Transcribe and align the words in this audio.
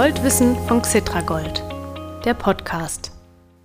Goldwissen 0.00 0.56
von 0.66 0.80
Xitragold, 0.80 1.62
der 2.24 2.32
Podcast. 2.32 3.12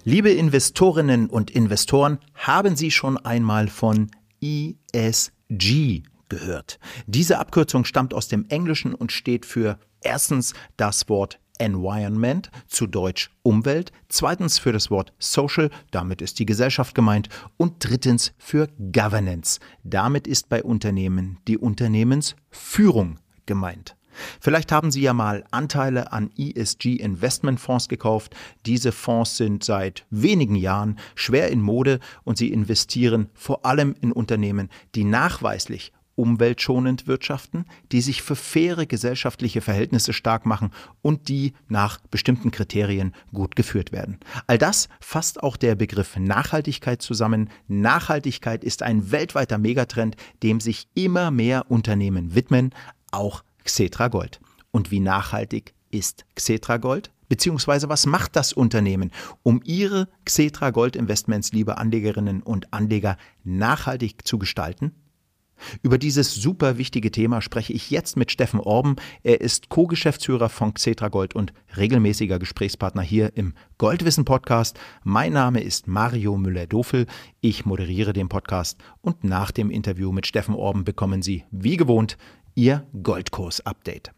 Liebe 0.04 0.32
Investorinnen 0.32 1.30
und 1.30 1.50
Investoren, 1.50 2.20
haben 2.34 2.76
Sie 2.76 2.92
schon 2.92 3.16
einmal 3.16 3.70
von 3.70 4.12
ESG 4.42 6.04
gehört? 6.28 6.78
Diese 7.08 7.40
Abkürzung 7.40 7.86
stammt 7.86 8.14
aus 8.14 8.28
dem 8.28 8.48
Englischen 8.50 8.94
und 8.94 9.14
steht 9.14 9.46
für 9.46 9.80
erstens 10.02 10.54
das 10.76 11.08
Wort 11.08 11.40
Environment, 11.58 12.52
zu 12.68 12.86
Deutsch 12.86 13.32
Umwelt, 13.42 13.94
zweitens 14.10 14.60
für 14.60 14.74
das 14.74 14.92
Wort 14.92 15.14
Social, 15.18 15.70
damit 15.92 16.22
ist 16.22 16.38
die 16.40 16.46
Gesellschaft 16.46 16.96
gemeint, 16.96 17.30
und 17.56 17.76
drittens 17.80 18.34
für 18.38 18.68
Governance, 18.92 19.62
damit 19.86 20.28
ist 20.28 20.50
bei 20.50 20.62
Unternehmen 20.62 21.38
die 21.48 21.58
Unternehmensführung 21.58 23.20
gemeint. 23.46 23.96
Vielleicht 24.40 24.72
haben 24.72 24.92
Sie 24.92 25.02
ja 25.02 25.14
mal 25.14 25.44
Anteile 25.52 26.12
an 26.12 26.32
ESG-Investmentfonds 26.38 27.88
gekauft. 27.88 28.36
Diese 28.66 28.92
Fonds 28.92 29.38
sind 29.38 29.64
seit 29.64 30.06
wenigen 30.10 30.56
Jahren 30.56 30.98
schwer 31.16 31.50
in 31.50 31.62
Mode 31.62 32.00
und 32.24 32.38
sie 32.38 32.52
investieren 32.52 33.30
vor 33.34 33.66
allem 33.66 33.96
in 34.02 34.12
Unternehmen, 34.12 34.70
die 34.96 35.04
nachweislich 35.04 35.92
umweltschonend 36.16 37.08
wirtschaften, 37.08 37.66
die 37.92 38.02
sich 38.02 38.22
für 38.22 38.36
faire 38.36 38.86
gesellschaftliche 38.86 39.62
Verhältnisse 39.62 40.14
stark 40.14 40.46
machen 40.46 40.72
und 41.02 41.28
die 41.28 41.54
nach 41.68 42.00
bestimmten 42.10 42.52
Kriterien 42.52 43.14
gut 43.34 43.56
geführt 43.56 43.92
werden. 43.92 44.20
All 44.48 44.58
das 44.58 44.90
fasst 45.00 45.44
auch 45.44 45.58
der 45.58 45.76
Begriff 45.76 46.16
Nachhaltigkeit 46.18 47.02
zusammen. 47.02 47.50
Nachhaltigkeit 47.68 48.64
ist 48.64 48.82
ein 48.82 49.12
weltweiter 49.12 49.58
Megatrend, 49.58 50.16
dem 50.42 50.60
sich 50.60 50.88
immer 50.96 51.32
mehr 51.32 51.70
Unternehmen 51.70 52.34
widmen, 52.34 52.74
auch 53.12 53.44
Xetra 53.66 54.08
Gold. 54.08 54.40
Und 54.72 54.92
wie 54.92 55.02
nachhaltig 55.02 55.74
ist 55.92 56.26
Xetra 56.36 56.78
Gold? 56.78 57.12
Beziehungsweise 57.28 57.90
was 57.90 58.06
macht 58.06 58.36
das 58.36 58.54
Unternehmen, 58.54 59.12
um 59.44 59.62
ihre 59.64 60.08
Xetra 60.26 60.70
Gold 60.70 60.96
Investments, 60.96 61.52
liebe 61.52 61.78
Anlegerinnen 61.78 62.44
und 62.44 62.72
Anleger, 62.72 63.18
nachhaltig 63.44 64.28
zu 64.28 64.38
gestalten? 64.38 64.94
Über 65.82 65.98
dieses 65.98 66.36
super 66.36 66.78
wichtige 66.78 67.12
Thema 67.12 67.42
spreche 67.42 67.74
ich 67.74 67.90
jetzt 67.90 68.18
mit 68.18 68.32
Steffen 68.32 68.60
Orben. 68.60 68.98
Er 69.24 69.42
ist 69.42 69.70
Co-Geschäftsführer 69.70 70.50
von 70.50 70.74
Xetra 70.74 71.08
Gold 71.08 71.34
und 71.34 71.54
regelmäßiger 71.78 72.40
Gesprächspartner 72.40 73.02
hier 73.02 73.36
im 73.38 73.54
Goldwissen 73.78 74.26
Podcast. 74.26 74.78
Mein 75.04 75.34
Name 75.34 75.62
ist 75.62 75.88
Mario 75.88 76.38
Müller-Dofel. 76.38 77.08
Ich 77.42 77.66
moderiere 77.66 78.14
den 78.14 78.30
Podcast 78.30 78.80
und 79.02 79.24
nach 79.24 79.52
dem 79.52 79.72
Interview 79.72 80.12
mit 80.12 80.28
Steffen 80.28 80.56
Orben 80.56 80.84
bekommen 80.84 81.22
Sie, 81.22 81.46
wie 81.52 81.78
gewohnt, 81.78 82.18
Ihr 82.58 82.88
Goldkurs-Update. 83.04 84.12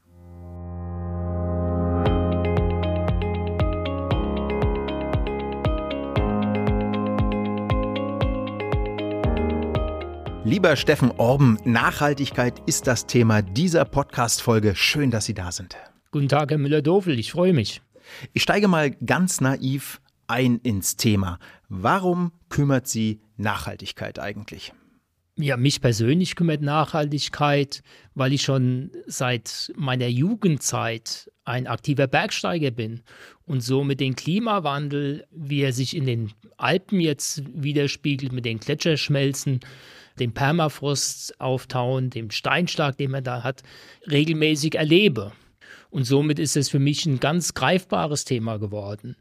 Lieber 10.44 10.76
Steffen 10.76 11.12
Orben, 11.18 11.58
Nachhaltigkeit 11.66 12.62
ist 12.68 12.86
das 12.86 13.08
Thema 13.08 13.42
dieser 13.42 13.86
Podcast-Folge. 13.86 14.76
Schön, 14.76 15.10
dass 15.10 15.26
Sie 15.26 15.34
da 15.34 15.52
sind. 15.52 15.76
Guten 16.12 16.30
Tag, 16.30 16.52
Herr 16.52 16.60
Müller-Dofel, 16.60 17.18
ich 17.18 17.32
freue 17.32 17.54
mich. 17.54 17.82
Ich 18.34 18.44
steige 18.44 18.68
mal 18.68 18.92
ganz 18.92 19.42
naiv 19.42 20.00
ein 20.28 20.60
ins 20.60 20.96
Thema. 20.96 21.40
Warum 21.70 22.32
kümmert 22.50 22.88
Sie 22.88 23.20
Nachhaltigkeit 23.38 24.20
eigentlich? 24.20 24.74
Ja, 25.40 25.56
mich 25.56 25.82
persönlich 25.82 26.36
kümmert 26.36 26.64
Nachhaltigkeit, 26.64 27.84
weil 28.16 28.34
ich 28.34 28.42
schon 28.42 28.90
seit 29.06 29.72
meiner 29.76 30.08
Jugendzeit 30.08 31.32
ein 31.46 31.68
aktiver 31.68 32.08
Bergsteiger 32.08 32.72
bin 32.72 33.04
und 33.46 33.62
so 33.62 33.84
mit 33.84 34.00
dem 34.00 34.16
Klimawandel, 34.16 35.28
wie 35.30 35.62
er 35.62 35.74
sich 35.74 35.96
in 35.96 36.08
den 36.08 36.32
Alpen 36.58 37.00
jetzt 37.00 37.44
widerspiegelt, 37.54 38.32
mit 38.32 38.46
den 38.46 38.60
Gletscherschmelzen, 38.60 39.60
dem 40.20 40.34
Permafrost 40.34 41.40
auftauen, 41.40 42.10
dem 42.10 42.32
Steinschlag, 42.32 42.98
den 42.98 43.12
man 43.12 43.24
da 43.24 43.44
hat, 43.44 43.62
regelmäßig 44.10 44.74
erlebe. 44.74 45.34
Und 45.92 46.06
somit 46.06 46.40
ist 46.40 46.58
es 46.58 46.68
für 46.68 46.80
mich 46.80 47.06
ein 47.06 47.20
ganz 47.20 47.54
greifbares 47.54 48.26
Thema 48.26 48.58
geworden. 48.58 49.16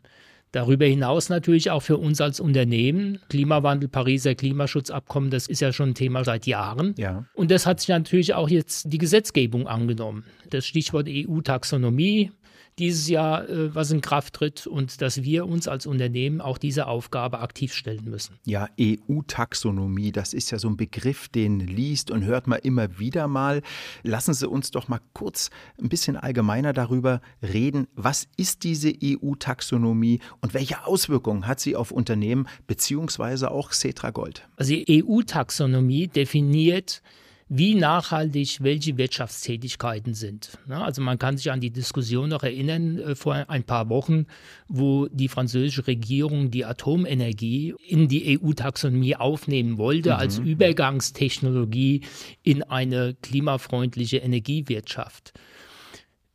Darüber 0.57 0.87
hinaus 0.87 1.29
natürlich 1.29 1.71
auch 1.71 1.83
für 1.83 1.99
uns 1.99 2.19
als 2.23 2.41
Unternehmen. 2.41 3.19
Klimawandel, 3.29 3.91
Pariser 3.91 4.35
Klimaschutzabkommen, 4.35 5.29
das 5.29 5.49
ist 5.49 5.61
ja 5.61 5.71
schon 5.71 5.91
ein 5.91 5.95
Thema 5.95 6.25
seit 6.25 6.47
Jahren. 6.47 6.95
Ja. 6.97 7.27
Und 7.35 7.51
das 7.51 7.67
hat 7.67 7.81
sich 7.81 7.91
natürlich 7.91 8.33
auch 8.33 8.49
jetzt 8.49 8.91
die 8.91 8.97
Gesetzgebung 8.97 9.67
angenommen. 9.67 10.25
Das 10.49 10.65
Stichwort 10.65 11.09
EU-Taxonomie 11.11 12.33
dieses 12.79 13.09
Jahr, 13.09 13.49
äh, 13.49 13.75
was 13.75 13.91
in 13.91 14.01
Kraft 14.01 14.35
tritt 14.35 14.67
und 14.67 15.01
dass 15.01 15.23
wir 15.23 15.47
uns 15.47 15.67
als 15.67 15.87
Unternehmen 15.87 16.41
auch 16.41 16.59
diese 16.59 16.87
Aufgabe 16.87 17.41
aktiv 17.41 17.73
stellen 17.73 18.05
müssen. 18.05 18.39
Ja, 18.45 18.69
EU-Taxonomie, 18.79 20.13
das 20.13 20.35
ist 20.35 20.51
ja 20.51 20.59
so 20.59 20.69
ein 20.69 20.77
Begriff, 20.77 21.29
den 21.29 21.61
liest 21.61 22.11
und 22.11 22.25
hört 22.25 22.47
man 22.47 22.59
immer 22.61 22.99
wieder 22.99 23.29
mal. 23.29 23.63
Lassen 24.03 24.35
Sie 24.35 24.49
uns 24.49 24.71
doch 24.71 24.89
mal 24.89 25.01
kurz 25.15 25.51
ein 25.81 25.89
bisschen 25.89 26.17
allgemeiner 26.17 26.73
darüber 26.73 27.21
reden. 27.43 27.89
Was 27.95 28.29
ist 28.37 28.65
diese 28.65 28.93
EU-Taxonomie 29.03 30.21
und 30.41 30.53
welche 30.53 30.87
Auswirkungen 30.87 31.47
hat 31.47 31.61
sie 31.61 31.77
auf 31.77 31.91
Unternehmen 31.91 32.47
beziehungsweise 32.67 33.51
auch 33.51 33.73
Cetra 33.73 34.11
Gold? 34.11 34.47
Also 34.57 34.75
die 34.75 35.05
EU-Taxonomie 35.05 36.09
definiert 36.09 37.03
wie 37.49 37.77
nachhaltig 37.77 38.59
welche 38.61 38.99
Wirtschaftstätigkeiten 38.99 40.15
sind. 40.15 40.59
Also 40.69 41.01
man 41.01 41.19
kann 41.19 41.37
sich 41.37 41.53
an 41.53 41.61
die 41.61 41.71
Diskussion 41.71 42.29
noch 42.29 42.43
erinnern 42.43 42.99
äh, 42.99 43.15
vor 43.15 43.35
ein 43.49 43.63
paar 43.63 43.89
Wochen, 43.89 44.27
wo 44.67 45.07
die 45.07 45.29
französische 45.29 45.87
Regierung 45.87 46.51
die 46.51 46.65
Atomenergie 46.65 47.75
in 47.87 48.09
die 48.09 48.41
EU-Taxonomie 48.41 49.17
aufnehmen 49.17 49.79
wollte 49.79 50.11
mhm. 50.11 50.17
als 50.17 50.39
Übergangstechnologie 50.39 52.03
in 52.43 52.65
eine 52.65 53.15
klimafreundliche 53.23 54.19
Energiewirtschaft. 54.19 55.33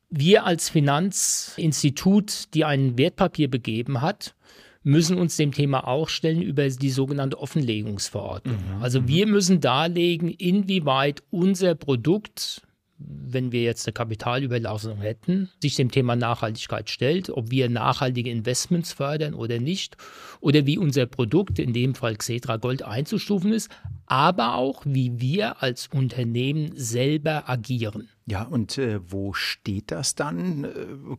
Wir 0.10 0.46
als 0.46 0.70
Finanzinstitut, 0.70 2.54
die 2.54 2.66
ein 2.66 2.98
Wertpapier 2.98 3.50
begeben 3.50 4.02
hat, 4.02 4.36
müssen 4.84 5.18
uns 5.18 5.38
dem 5.38 5.52
Thema 5.52 5.88
auch 5.88 6.10
stellen 6.10 6.42
über 6.42 6.68
die 6.68 6.90
sogenannte 6.90 7.40
Offenlegungsverordnung. 7.40 8.56
Mhm. 8.56 8.82
Also 8.82 9.08
wir 9.08 9.28
müssen 9.28 9.62
darlegen, 9.62 10.30
inwieweit 10.30 11.24
unser 11.30 11.76
Produkt 11.76 12.62
wenn 13.04 13.52
wir 13.52 13.64
jetzt 13.64 13.88
eine 13.88 13.94
Kapitalüberlassung 13.94 15.00
hätten, 15.00 15.50
sich 15.62 15.76
dem 15.76 15.92
Thema 15.92 16.16
Nachhaltigkeit 16.16 16.90
stellt, 16.90 17.30
ob 17.30 17.52
wir 17.52 17.70
nachhaltige 17.70 18.30
Investments 18.30 18.94
fördern 18.94 19.34
oder 19.34 19.60
nicht, 19.60 19.98
oder 20.40 20.66
wie 20.66 20.78
unser 20.78 21.06
Produkt, 21.06 21.60
in 21.60 21.74
dem 21.74 21.96
Fall 21.96 22.16
Xetra 22.16 22.58
Gold, 22.58 22.84
einzustufen 22.84 23.54
ist, 23.54 23.70
aber 24.06 24.56
auch 24.56 24.84
wie 24.86 25.20
wir 25.20 25.62
als 25.62 25.88
Unternehmen 25.88 26.72
selber 26.76 27.50
agieren. 27.50 28.10
Ja, 28.32 28.44
und 28.44 28.78
äh, 28.78 29.02
wo 29.06 29.34
steht 29.34 29.92
das 29.92 30.16
dann? 30.16 30.64
Äh, 30.64 30.70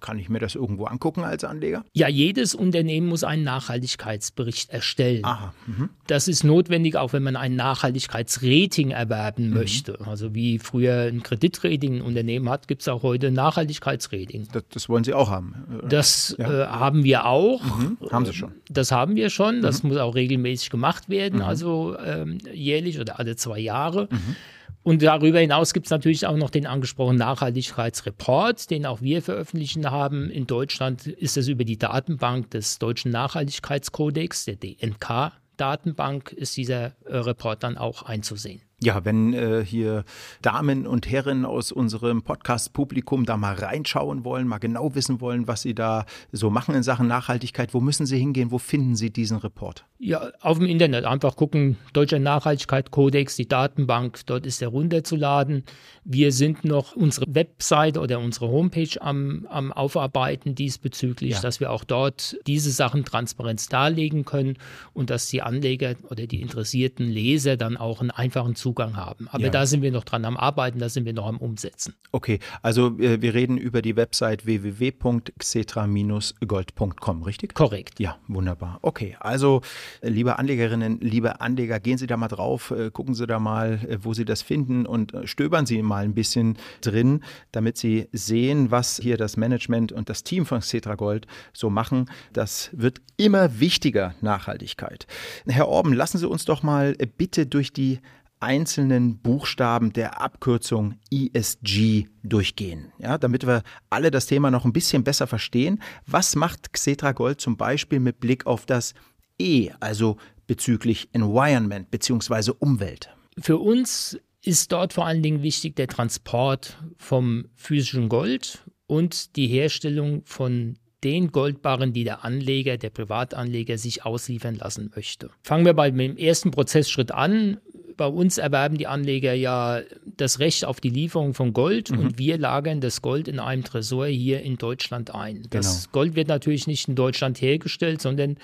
kann 0.01 0.19
ich 0.19 0.31
mir 0.31 0.39
das 0.39 0.55
irgendwo 0.55 0.87
angucken 0.87 1.25
als 1.25 1.45
Anleger? 1.45 1.85
Ja, 1.93 2.09
jedes 2.09 2.55
Unternehmen 2.55 3.07
muss 3.07 3.23
einen 3.23 3.45
Nachhaltigkeitsbericht 3.45 4.71
erstellen. 4.71 5.23
Aha, 5.23 5.53
mhm. 5.67 5.91
das 6.07 6.27
ist 6.27 6.43
notwendig, 6.43 6.97
auch 6.97 7.13
wenn 7.13 7.23
man 7.23 7.37
ein 7.37 7.55
Nachhaltigkeitsrating 7.55 8.93
erwerben 8.93 9.49
mhm. 9.49 9.55
möchte. 9.55 10.01
Also 10.07 10.35
wie 10.35 10.59
früher 10.59 11.03
ein 11.03 11.23
Kreditrating 11.23 11.97
ein 11.97 12.01
Unternehmen 12.01 12.49
hat, 12.49 12.67
gibt 12.67 12.81
es 12.81 12.89
auch 12.89 13.03
heute 13.03 13.27
ein 13.27 13.35
Nachhaltigkeitsrating. 13.35 14.49
Das, 14.51 14.63
das, 14.71 14.89
wollen 14.89 15.05
Sie 15.05 15.13
auch 15.13 15.29
haben? 15.29 15.67
Oder? 15.81 15.89
Das 15.89 16.35
ja. 16.39 16.63
äh, 16.63 16.67
haben 16.69 17.05
wir 17.05 17.27
auch. 17.27 17.63
Mhm. 17.63 17.99
Haben 18.11 18.25
Sie 18.25 18.33
schon? 18.33 18.55
Das 18.71 18.91
haben 18.91 19.17
wir 19.17 19.29
schon. 19.29 19.61
Das 19.61 19.83
mhm. 19.83 19.91
muss 19.91 19.99
auch 19.99 20.15
regelmäßig 20.15 20.71
gemacht 20.71 21.11
werden, 21.11 21.41
mhm. 21.41 21.45
also 21.45 21.95
ähm, 21.99 22.39
jährlich 22.51 22.99
oder 22.99 23.19
alle 23.19 23.37
zwei 23.37 23.59
Jahre. 23.59 24.09
Mhm. 24.11 24.37
Und 24.83 25.03
darüber 25.03 25.39
hinaus 25.39 25.73
gibt 25.73 25.87
es 25.87 25.91
natürlich 25.91 26.27
auch 26.27 26.37
noch 26.37 26.51
den 26.51 26.67
angesprochenen 26.67 27.19
Nachhaltigkeitsreport, 27.19 28.69
den 28.71 28.85
auch 28.85 29.01
wir 29.01 29.23
veröffentlichen 29.23 29.91
haben. 29.91 30.29
In 30.29 30.47
Deutschland 30.47 31.07
ist 31.07 31.37
es 31.37 31.47
über 31.47 31.65
die 31.65 31.79
Datenbank 31.79 32.51
des 32.51 32.81
Deutschen 32.81 33.13
Nachhaltigkeitskodex, 33.13 34.45
der 34.45 34.57
DNK-Datenbank, 34.57 36.33
ist 36.33 36.57
dieser 36.57 36.97
äh, 37.05 37.17
Report 37.17 37.63
dann 37.63 37.79
auch 37.79 38.03
einzusehen. 38.03 38.63
Ja, 38.83 39.05
wenn 39.05 39.33
äh, 39.33 39.65
hier 39.65 40.05
Damen 40.41 40.89
und 40.89 41.09
Herren 41.09 41.45
aus 41.45 41.71
unserem 41.71 42.23
Podcast-Publikum 42.23 43.25
da 43.25 43.37
mal 43.37 43.55
reinschauen 43.55 44.25
wollen, 44.25 44.49
mal 44.49 44.59
genau 44.59 44.97
wissen 44.97 45.21
wollen, 45.21 45.47
was 45.47 45.63
sie 45.63 45.73
da 45.73 46.05
so 46.33 46.51
machen 46.51 46.75
in 46.75 46.83
Sachen 46.83 47.07
Nachhaltigkeit, 47.07 47.75
wo 47.75 47.81
müssen 47.81 48.07
sie 48.07 48.19
hingehen? 48.19 48.51
Wo 48.51 48.59
finden 48.59 48.97
sie 48.97 49.13
diesen 49.13 49.37
Report? 49.37 49.85
Ja, 50.01 50.33
auf 50.41 50.59
dem 50.59 50.67
Internet 50.67 51.05
einfach 51.05 51.37
gucken, 51.37 51.77
Deutscher 51.93 52.19
Nachhaltigkeitskodex, 52.19 53.37
die 53.37 53.47
Datenbank, 53.47 54.19
dort 54.27 54.47
ist 54.47 54.61
er 54.61 54.69
runterzuladen. 54.69 55.63
Wir 56.05 56.33
sind 56.33 56.65
noch 56.65 56.97
unsere 56.97 57.27
Webseite 57.33 58.01
oder 58.01 58.19
unsere 58.19 58.49
Homepage 58.49 59.01
am, 59.01 59.47
am 59.49 59.71
Aufarbeiten 59.71 60.57
diesbezüglich, 60.57 61.35
ja. 61.35 61.41
dass 61.41 61.61
wir 61.61 61.71
auch 61.71 61.85
dort 61.85 62.37
diese 62.49 62.73
Sachen 62.73 63.05
Transparenz 63.05 63.69
darlegen 63.69 64.25
können 64.25 64.57
und 64.93 65.09
dass 65.09 65.29
die 65.29 65.41
Anleger 65.41 65.95
oder 66.11 66.27
die 66.27 66.43
interessierten 66.43 67.07
Leser 67.07 67.57
dann 67.57 67.77
auch 67.77 68.01
einen 68.01 68.11
einfachen 68.11 68.57
Zugang 68.57 68.72
Zugang 68.73 68.97
haben. 68.97 69.29
Aber 69.31 69.45
ja. 69.45 69.51
da 69.51 69.67
sind 69.67 69.83
wir 69.83 69.93
noch 69.93 70.05
dran 70.05 70.25
am 70.25 70.39
Arbeiten, 70.39 70.79
da 70.79 70.89
sind 70.89 71.05
wir 71.05 71.13
noch 71.13 71.27
am 71.27 71.37
Umsetzen. 71.37 71.93
Okay, 72.11 72.39
also 72.63 72.99
äh, 72.99 73.21
wir 73.21 73.35
reden 73.35 73.59
über 73.59 73.83
die 73.83 73.97
Website 73.97 74.47
www.xetra-gold.com, 74.47 77.23
richtig? 77.23 77.53
Korrekt. 77.55 78.01
Ja, 78.01 78.17
wunderbar. 78.29 78.79
Okay, 78.81 79.19
also 79.21 79.61
äh, 80.01 80.09
liebe 80.09 80.39
Anlegerinnen, 80.39 81.01
liebe 81.01 81.43
Anleger, 81.43 81.81
gehen 81.81 81.99
Sie 81.99 82.07
da 82.07 82.17
mal 82.17 82.29
drauf, 82.29 82.71
äh, 82.71 82.91
gucken 82.91 83.15
Sie 83.15 83.27
da 83.27 83.39
mal, 83.39 83.99
wo 84.03 84.15
Sie 84.15 84.25
das 84.25 84.41
finden 84.41 84.87
und 84.87 85.13
stöbern 85.25 85.67
Sie 85.67 85.83
mal 85.83 86.05
ein 86.05 86.15
bisschen 86.15 86.57
drin, 86.81 87.23
damit 87.51 87.77
Sie 87.77 88.09
sehen, 88.13 88.71
was 88.71 88.99
hier 89.03 89.19
das 89.19 89.37
Management 89.37 89.93
und 89.93 90.09
das 90.09 90.25
Team 90.25 90.47
von 90.47 90.61
Xetra 90.61 90.95
Gold 90.95 91.27
so 91.53 91.69
machen. 91.69 92.11
Das 92.33 92.71
wird 92.73 93.03
immer 93.19 93.61
wichtiger, 93.61 94.15
Nachhaltigkeit. 94.23 95.07
Herr 95.47 95.69
Orben, 95.69 95.93
lassen 95.93 96.17
Sie 96.17 96.27
uns 96.27 96.47
doch 96.47 96.63
mal 96.63 96.95
bitte 96.95 97.45
durch 97.47 97.75
die 97.75 98.01
einzelnen 98.43 99.19
Buchstaben 99.19 99.93
der 99.93 100.21
Abkürzung 100.21 100.95
ESG 101.11 102.07
durchgehen, 102.23 102.93
ja, 102.99 103.19
damit 103.19 103.47
wir 103.47 103.63
alle 103.91 104.11
das 104.11 104.27
Thema 104.27 104.51
noch 104.51 104.65
ein 104.65 104.73
bisschen 104.73 105.05
besser 105.05 105.27
verstehen. 105.27 105.83
Was 106.07 106.37
macht 106.37 106.73
Xetra 106.73 107.13
Gold 107.13 107.41
zum 107.41 107.57
Beispiel 107.57 108.01
mit 108.01 108.21
Blick 108.21 108.47
auf 108.47 108.67
das 108.67 108.95
E, 109.39 109.71
also 109.81 110.17
bezüglich 110.47 111.09
Environment 111.13 111.91
bzw. 111.91 112.53
Umwelt? 112.59 113.11
Für 113.39 113.59
uns 113.59 114.19
ist 114.45 114.73
dort 114.73 114.93
vor 114.93 115.07
allen 115.07 115.23
Dingen 115.23 115.43
wichtig 115.43 115.77
der 115.77 115.89
Transport 115.89 116.77
vom 116.99 117.47
physischen 117.55 118.09
Gold 118.09 118.65
und 118.87 119.37
die 119.37 119.47
Herstellung 119.47 120.23
von 120.25 120.77
den 121.05 121.33
Goldbarren, 121.33 121.93
die 121.93 122.05
der 122.05 122.25
Anleger, 122.25 122.77
der 122.77 122.91
Privatanleger 122.91 123.77
sich 123.79 124.05
ausliefern 124.05 124.55
lassen 124.55 124.91
möchte. 124.95 125.31
Fangen 125.43 125.65
wir 125.65 125.75
beim 125.75 126.17
ersten 126.17 126.51
Prozessschritt 126.51 127.11
an. 127.11 127.59
Bei 127.97 128.07
uns 128.07 128.39
erwerben 128.39 128.79
die 128.79 128.87
Anleger 128.87 129.33
ja 129.33 129.81
das 130.17 130.39
Recht 130.39 130.65
auf 130.65 130.81
die 130.81 130.91
Lieferung 130.91 131.35
von 131.35 131.53
Gold 131.53 131.91
mhm. 131.91 131.99
und 131.99 132.19
wir 132.19 132.39
lagern 132.39 132.81
das 132.81 133.03
Gold 133.03 133.29
in 133.29 133.39
einem 133.39 133.65
Tresor 133.65 134.07
hier 134.07 134.43
in 134.43 134.57
Deutschland 134.57 135.15
ein. 135.15 135.47
Das 135.51 135.85
genau. 135.85 135.93
Gold 135.93 136.15
wird 136.15 136.29
natürlich 136.29 136.67
nicht 136.67 136.89
in 136.89 136.95
Deutschland 136.95 137.41
hergestellt, 137.41 138.03
sondern 138.03 138.37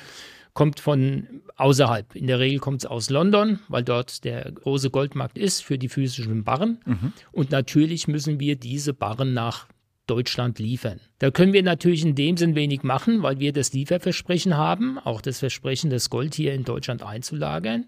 kommt 0.55 0.81
von 0.81 1.29
außerhalb. 1.56 2.17
In 2.17 2.27
der 2.27 2.41
Regel 2.41 2.59
kommt 2.59 2.83
es 2.83 2.87
aus 2.87 3.11
London, 3.11 3.61
weil 3.69 3.85
dort 3.85 4.25
der 4.25 4.50
große 4.50 4.91
Goldmarkt 4.91 5.39
ist 5.39 5.62
für 5.62 5.79
die 5.79 5.89
physischen 5.89 6.43
Barren. 6.43 6.81
Mhm. 6.85 7.12
Und 7.31 7.51
natürlich 7.51 8.09
müssen 8.09 8.41
wir 8.41 8.56
diese 8.56 8.93
Barren 8.93 9.35
nach 9.35 9.69
Deutschland 10.09 10.59
liefern. 10.59 11.01
Da 11.19 11.31
können 11.31 11.53
wir 11.53 11.62
natürlich 11.62 12.05
in 12.05 12.15
dem 12.15 12.37
Sinn 12.37 12.55
wenig 12.56 12.83
machen, 12.83 13.23
weil 13.23 13.39
wir 13.39 13.53
das 13.53 13.73
Lieferversprechen 13.73 14.56
haben, 14.56 14.99
auch 14.99 15.21
das 15.21 15.39
Versprechen, 15.39 15.91
das 15.91 16.11
Gold 16.11 16.35
hier 16.35 16.55
in 16.55 16.65
Deutschland 16.65 17.03
einzulagern. 17.03 17.87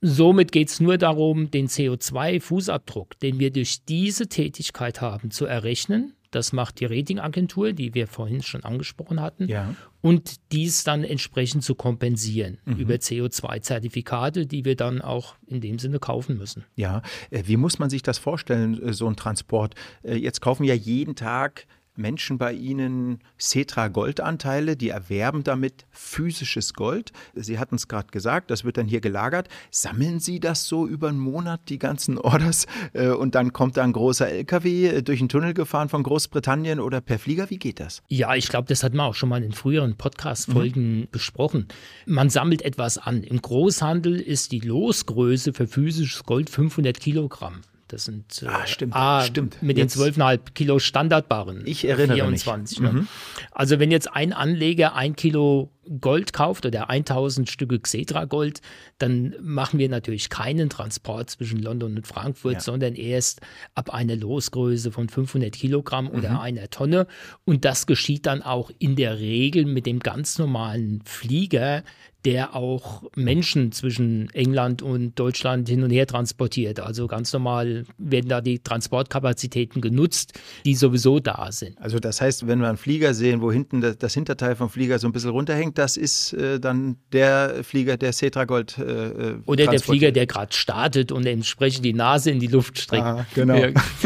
Somit 0.00 0.52
geht 0.52 0.68
es 0.68 0.80
nur 0.80 0.96
darum, 0.96 1.50
den 1.50 1.66
CO2-Fußabdruck, 1.66 3.18
den 3.20 3.38
wir 3.40 3.50
durch 3.50 3.84
diese 3.84 4.28
Tätigkeit 4.28 5.00
haben, 5.00 5.30
zu 5.30 5.44
errechnen. 5.44 6.14
Das 6.30 6.52
macht 6.52 6.80
die 6.80 6.84
Ratingagentur, 6.84 7.72
die 7.72 7.94
wir 7.94 8.06
vorhin 8.06 8.42
schon 8.42 8.62
angesprochen 8.62 9.20
hatten. 9.20 9.48
Ja. 9.48 9.74
Und 10.02 10.36
dies 10.52 10.84
dann 10.84 11.02
entsprechend 11.02 11.64
zu 11.64 11.74
kompensieren 11.74 12.58
mhm. 12.66 12.76
über 12.76 12.94
CO2-Zertifikate, 12.94 14.46
die 14.46 14.64
wir 14.64 14.76
dann 14.76 15.00
auch 15.00 15.36
in 15.46 15.60
dem 15.60 15.78
Sinne 15.78 15.98
kaufen 15.98 16.36
müssen. 16.36 16.64
Ja, 16.76 17.02
äh, 17.30 17.44
wie 17.46 17.56
muss 17.56 17.78
man 17.78 17.88
sich 17.88 18.02
das 18.02 18.18
vorstellen, 18.18 18.80
äh, 18.80 18.92
so 18.92 19.06
ein 19.06 19.16
Transport? 19.16 19.74
Äh, 20.02 20.16
jetzt 20.16 20.40
kaufen 20.40 20.64
wir 20.64 20.76
jeden 20.76 21.16
Tag 21.16 21.66
Menschen 21.98 22.38
bei 22.38 22.52
Ihnen 22.52 23.18
Cetra 23.38 23.88
Goldanteile, 23.88 24.76
die 24.76 24.88
erwerben 24.88 25.44
damit 25.44 25.86
physisches 25.90 26.74
Gold. 26.74 27.12
Sie 27.34 27.58
hatten 27.58 27.74
es 27.74 27.88
gerade 27.88 28.08
gesagt, 28.08 28.50
das 28.50 28.64
wird 28.64 28.76
dann 28.76 28.86
hier 28.86 29.00
gelagert. 29.00 29.48
Sammeln 29.70 30.20
Sie 30.20 30.40
das 30.40 30.66
so 30.66 30.86
über 30.86 31.08
einen 31.08 31.18
Monat, 31.18 31.60
die 31.68 31.78
ganzen 31.78 32.18
Orders, 32.28 32.66
äh, 32.92 33.08
und 33.08 33.34
dann 33.34 33.52
kommt 33.52 33.76
da 33.76 33.84
ein 33.84 33.92
großer 33.92 34.28
LKW 34.28 34.86
äh, 34.86 35.02
durch 35.02 35.18
den 35.18 35.28
Tunnel 35.28 35.54
gefahren 35.54 35.88
von 35.88 36.02
Großbritannien 36.02 36.80
oder 36.80 37.00
per 37.00 37.18
Flieger? 37.18 37.50
Wie 37.50 37.58
geht 37.58 37.80
das? 37.80 38.02
Ja, 38.08 38.34
ich 38.34 38.48
glaube, 38.48 38.68
das 38.68 38.82
hat 38.82 38.94
man 38.94 39.06
auch 39.06 39.14
schon 39.14 39.28
mal 39.28 39.42
in 39.42 39.52
früheren 39.52 39.96
Podcast-Folgen 39.96 41.00
mhm. 41.00 41.08
besprochen. 41.10 41.68
Man 42.06 42.30
sammelt 42.30 42.62
etwas 42.62 42.98
an. 42.98 43.22
Im 43.22 43.42
Großhandel 43.42 44.20
ist 44.20 44.52
die 44.52 44.60
Losgröße 44.60 45.52
für 45.52 45.66
physisches 45.66 46.24
Gold 46.24 46.50
500 46.50 46.98
Kilogramm. 47.00 47.62
Das 47.88 48.04
sind 48.04 48.42
äh, 48.42 48.46
ah, 48.46 48.66
stimmt, 48.66 48.94
A, 48.94 49.22
stimmt. 49.22 49.62
mit 49.62 49.78
jetzt, 49.78 49.96
den 49.96 50.14
12,5 50.14 50.40
Kilo 50.54 50.78
Standardbarren. 50.78 51.62
Ich 51.66 51.86
erinnere 51.86 52.16
24, 52.16 52.80
mich. 52.80 52.92
Ne? 52.92 53.00
Mhm. 53.00 53.08
Also 53.50 53.78
wenn 53.78 53.90
jetzt 53.90 54.12
ein 54.12 54.32
Anleger 54.32 54.94
ein 54.94 55.16
Kilo 55.16 55.70
Gold 56.00 56.32
kauft 56.32 56.66
oder 56.66 56.90
1000 56.90 57.48
Stücke 57.48 57.78
Xetra 57.78 58.24
Gold, 58.24 58.60
dann 58.98 59.34
machen 59.40 59.78
wir 59.78 59.88
natürlich 59.88 60.28
keinen 60.28 60.70
Transport 60.70 61.30
zwischen 61.30 61.60
London 61.60 61.96
und 61.96 62.06
Frankfurt, 62.06 62.54
ja. 62.54 62.60
sondern 62.60 62.94
erst 62.94 63.40
ab 63.74 63.90
einer 63.90 64.16
Losgröße 64.16 64.92
von 64.92 65.08
500 65.08 65.52
Kilogramm 65.52 66.08
oder 66.08 66.30
mhm. 66.30 66.38
einer 66.38 66.70
Tonne. 66.70 67.06
Und 67.44 67.64
das 67.64 67.86
geschieht 67.86 68.26
dann 68.26 68.42
auch 68.42 68.70
in 68.78 68.96
der 68.96 69.18
Regel 69.18 69.64
mit 69.64 69.86
dem 69.86 70.00
ganz 70.00 70.38
normalen 70.38 71.02
Flieger, 71.04 71.82
der 72.24 72.56
auch 72.56 73.04
Menschen 73.14 73.70
zwischen 73.72 74.28
England 74.34 74.82
und 74.82 75.18
Deutschland 75.18 75.68
hin 75.68 75.84
und 75.84 75.90
her 75.90 76.06
transportiert. 76.06 76.80
Also 76.80 77.06
ganz 77.06 77.32
normal 77.32 77.84
werden 77.96 78.28
da 78.28 78.40
die 78.40 78.58
Transportkapazitäten 78.58 79.80
genutzt, 79.80 80.38
die 80.64 80.74
sowieso 80.74 81.20
da 81.20 81.52
sind. 81.52 81.78
Also 81.78 82.00
das 82.00 82.20
heißt, 82.20 82.46
wenn 82.48 82.60
wir 82.60 82.68
einen 82.68 82.76
Flieger 82.76 83.14
sehen, 83.14 83.40
wo 83.40 83.52
hinten 83.52 83.80
das, 83.80 83.98
das 83.98 84.14
Hinterteil 84.14 84.56
vom 84.56 84.68
Flieger 84.68 84.98
so 84.98 85.06
ein 85.06 85.12
bisschen 85.12 85.30
runterhängt, 85.30 85.77
das 85.78 85.96
ist 85.96 86.32
äh, 86.32 86.58
dann 86.60 86.96
der 87.12 87.62
Flieger, 87.62 87.96
der 87.96 88.12
Cetra 88.12 88.44
Gold 88.44 88.78
äh, 88.78 88.82
äh 88.82 89.34
Oder 89.46 89.66
der 89.66 89.80
Flieger, 89.80 90.12
der 90.12 90.26
gerade 90.26 90.52
startet 90.52 91.12
und 91.12 91.26
entsprechend 91.26 91.84
die 91.84 91.94
Nase 91.94 92.30
in 92.30 92.40
die 92.40 92.46
Luft 92.46 92.78
streckt. 92.78 93.04
Ah, 93.04 93.26
genau. 93.34 93.58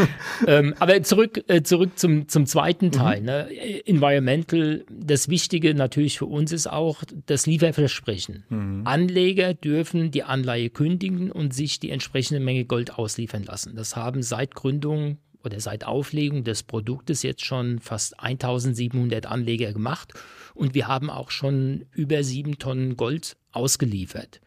ähm, 0.47 0.73
aber 0.79 1.01
zurück, 1.03 1.43
äh, 1.47 1.63
zurück 1.63 1.97
zum, 1.97 2.27
zum 2.27 2.45
zweiten 2.45 2.91
Teil. 2.91 3.21
Mhm. 3.21 3.25
Ne? 3.25 3.85
Environmental, 3.85 4.85
das 4.89 5.29
Wichtige 5.29 5.73
natürlich 5.73 6.17
für 6.17 6.25
uns 6.25 6.51
ist 6.51 6.67
auch 6.67 7.03
das 7.25 7.45
Lieferversprechen 7.45 8.03
versprechen. 8.03 8.43
Mhm. 8.49 8.81
Anleger 8.85 9.53
dürfen 9.53 10.11
die 10.11 10.23
Anleihe 10.23 10.69
kündigen 10.69 11.31
und 11.31 11.53
sich 11.53 11.79
die 11.79 11.89
entsprechende 11.89 12.39
Menge 12.39 12.65
Gold 12.65 12.97
ausliefern 12.97 13.43
lassen. 13.43 13.75
Das 13.75 13.95
haben 13.95 14.21
seit 14.21 14.55
Gründung 14.55 15.17
oder 15.43 15.59
seit 15.59 15.85
Auflegung 15.85 16.43
des 16.43 16.63
Produktes 16.63 17.23
jetzt 17.23 17.45
schon 17.45 17.79
fast 17.79 18.19
1700 18.19 19.25
Anleger 19.25 19.73
gemacht 19.73 20.13
und 20.53 20.73
wir 20.73 20.87
haben 20.87 21.09
auch 21.09 21.31
schon 21.31 21.85
über 21.91 22.23
sieben 22.23 22.57
Tonnen 22.59 22.97
Gold 22.97 23.35
ausgeliefert. 23.51 24.41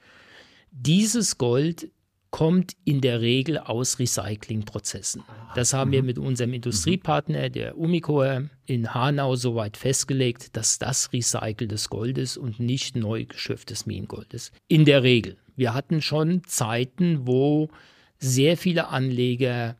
Dieses 0.71 1.39
Gold 1.39 1.91
kommt 2.31 2.77
in 2.85 3.01
der 3.01 3.23
Regel 3.23 3.57
aus 3.59 3.99
Recyclingprozessen. 3.99 5.23
Das 5.55 5.73
haben 5.73 5.93
wir 5.93 6.03
mhm. 6.03 6.07
mit 6.07 6.19
unserem 6.19 6.53
Industriepartner, 6.53 7.49
der 7.49 7.79
Umicore, 7.79 8.51
in 8.67 8.93
Hanau 8.93 9.37
soweit 9.37 9.77
festgelegt, 9.79 10.55
dass 10.57 10.79
das 10.79 11.13
recyceltes 11.15 11.89
Gold 11.89 12.19
ist 12.19 12.37
und 12.37 12.61
nicht 12.61 12.95
neu 12.95 13.25
geschöpftes 13.25 13.87
Minengold 13.87 14.35
ist. 14.35 14.53
In 14.69 14.85
der 14.85 15.03
Regel. 15.03 15.39
Wir 15.57 15.73
hatten 15.73 16.03
schon 16.03 16.43
Zeiten, 16.45 17.27
wo 17.27 17.71
sehr 18.19 18.59
viele 18.59 18.89
Anleger 18.89 19.77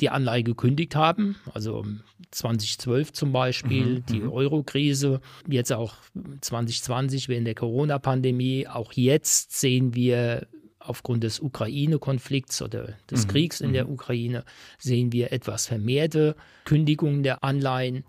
die 0.00 0.10
Anleihe 0.10 0.42
gekündigt 0.42 0.94
haben, 0.94 1.36
also 1.54 1.84
2012 2.30 3.12
zum 3.12 3.32
Beispiel, 3.32 3.84
mhm, 3.84 4.06
die 4.06 4.20
mhm. 4.20 4.32
Euro-Krise, 4.32 5.20
jetzt 5.48 5.72
auch 5.72 5.94
2020 6.40 7.28
während 7.28 7.46
der 7.46 7.54
Corona-Pandemie. 7.54 8.66
Auch 8.68 8.92
jetzt 8.92 9.58
sehen 9.58 9.94
wir 9.94 10.46
aufgrund 10.78 11.24
des 11.24 11.40
Ukraine-Konflikts 11.40 12.62
oder 12.62 12.94
des 13.10 13.26
mhm. 13.26 13.30
Kriegs 13.30 13.60
in 13.60 13.72
der 13.72 13.86
mhm. 13.86 13.92
Ukraine 13.92 14.44
sehen 14.78 15.12
wir 15.12 15.32
etwas 15.32 15.66
vermehrte 15.66 16.36
Kündigungen 16.64 17.22
der 17.22 17.44
Anleihen. 17.44 18.04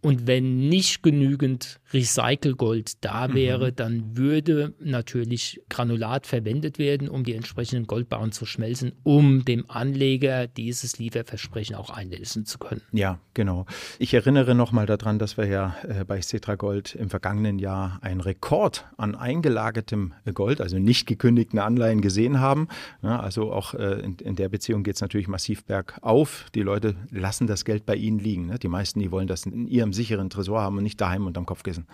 Und 0.00 0.26
wenn 0.26 0.68
nicht 0.68 1.02
genügend 1.02 1.80
Recycelgold 1.92 3.04
da 3.04 3.32
wäre, 3.34 3.70
mhm. 3.70 3.76
dann 3.76 4.16
würde 4.16 4.74
natürlich 4.80 5.60
Granulat 5.68 6.26
verwendet 6.26 6.78
werden, 6.78 7.08
um 7.08 7.24
die 7.24 7.34
entsprechenden 7.34 7.86
Goldbarren 7.86 8.30
zu 8.32 8.46
schmelzen, 8.46 8.92
um 9.02 9.44
dem 9.44 9.68
Anleger 9.68 10.46
dieses 10.46 10.98
Lieferversprechen 10.98 11.74
auch 11.76 11.90
einlösen 11.90 12.44
zu 12.44 12.58
können. 12.58 12.82
Ja, 12.92 13.18
genau. 13.34 13.66
Ich 13.98 14.14
erinnere 14.14 14.54
nochmal 14.54 14.86
daran, 14.86 15.18
dass 15.18 15.36
wir 15.36 15.46
ja 15.46 15.76
äh, 15.88 16.04
bei 16.04 16.20
Cetra 16.20 16.56
Gold 16.56 16.94
im 16.94 17.10
vergangenen 17.10 17.58
Jahr 17.58 17.98
einen 18.02 18.20
Rekord 18.20 18.86
an 18.96 19.14
eingelagertem 19.14 20.14
Gold, 20.34 20.60
also 20.60 20.78
nicht 20.78 21.06
gekündigten 21.06 21.58
Anleihen 21.58 22.00
gesehen 22.00 22.40
haben. 22.40 22.68
Ja, 23.02 23.20
also 23.20 23.52
auch 23.52 23.74
äh, 23.74 24.00
in, 24.00 24.16
in, 24.16 24.36
der 24.36 24.48
Beziehung 24.48 24.82
geht 24.82 24.96
es 24.96 25.00
natürlich 25.00 25.28
massiv 25.28 25.64
bergauf. 25.64 26.46
Die 26.54 26.62
Leute 26.62 26.94
lassen 27.10 27.46
das 27.46 27.64
Geld 27.64 27.86
bei 27.86 27.96
ihnen 27.96 28.18
liegen. 28.18 28.46
Ne? 28.46 28.58
Die 28.58 28.68
meisten, 28.68 29.00
die 29.00 29.10
wollen 29.10 29.26
das 29.26 29.46
in 29.46 29.66
ihrem 29.66 29.87
sicheren 29.92 30.30
Tresor 30.30 30.60
haben 30.60 30.76
und 30.76 30.82
nicht 30.82 31.00
daheim 31.00 31.26
unterm 31.26 31.46
Kopfkissen. 31.46 31.86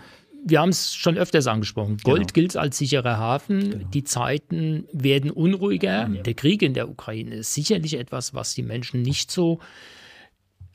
Wir 0.47 0.61
haben 0.61 0.69
es 0.69 0.95
schon 0.95 1.17
öfters 1.17 1.47
angesprochen. 1.47 1.97
Gold 2.03 2.19
genau. 2.19 2.33
gilt 2.35 2.57
als 2.57 2.77
sicherer 2.77 3.17
Hafen. 3.17 3.71
Genau. 3.71 3.89
Die 3.89 4.05
Zeiten 4.05 4.87
werden 4.93 5.31
unruhiger. 5.31 6.09
Ja. 6.09 6.23
Der 6.23 6.35
Krieg 6.35 6.61
in 6.61 6.75
der 6.75 6.91
Ukraine 6.91 7.37
ist 7.37 7.55
sicherlich 7.55 7.99
etwas, 7.99 8.35
was 8.35 8.55
die 8.55 8.63
Menschen 8.63 9.01
nicht 9.01 9.31
so 9.31 9.61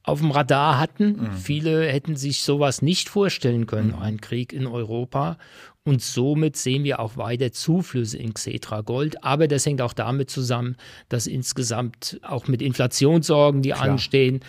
auf 0.04 0.20
dem 0.20 0.32
Radar 0.32 0.80
hatten. 0.80 1.22
Mhm. 1.22 1.34
Viele 1.34 1.88
hätten 1.88 2.16
sich 2.16 2.42
sowas 2.42 2.82
nicht 2.82 3.10
vorstellen 3.10 3.68
können, 3.68 3.90
mhm. 3.90 4.00
einen 4.00 4.22
Krieg 4.22 4.54
in 4.54 4.66
Europa. 4.66 5.38
Und 5.86 6.02
somit 6.02 6.56
sehen 6.56 6.84
wir 6.84 7.00
auch 7.00 7.18
weiter 7.18 7.52
Zuflüsse 7.52 8.18
in 8.18 8.34
Xetra 8.34 8.82
Gold. 8.82 9.24
Aber 9.24 9.48
das 9.48 9.66
hängt 9.66 9.82
auch 9.82 9.94
damit 9.94 10.30
zusammen, 10.30 10.76
dass 11.08 11.26
insgesamt 11.26 12.20
auch 12.24 12.48
mit 12.48 12.62
Inflationssorgen, 12.62 13.62
die 13.62 13.70
Klar. 13.70 13.90
anstehen, 13.90 14.42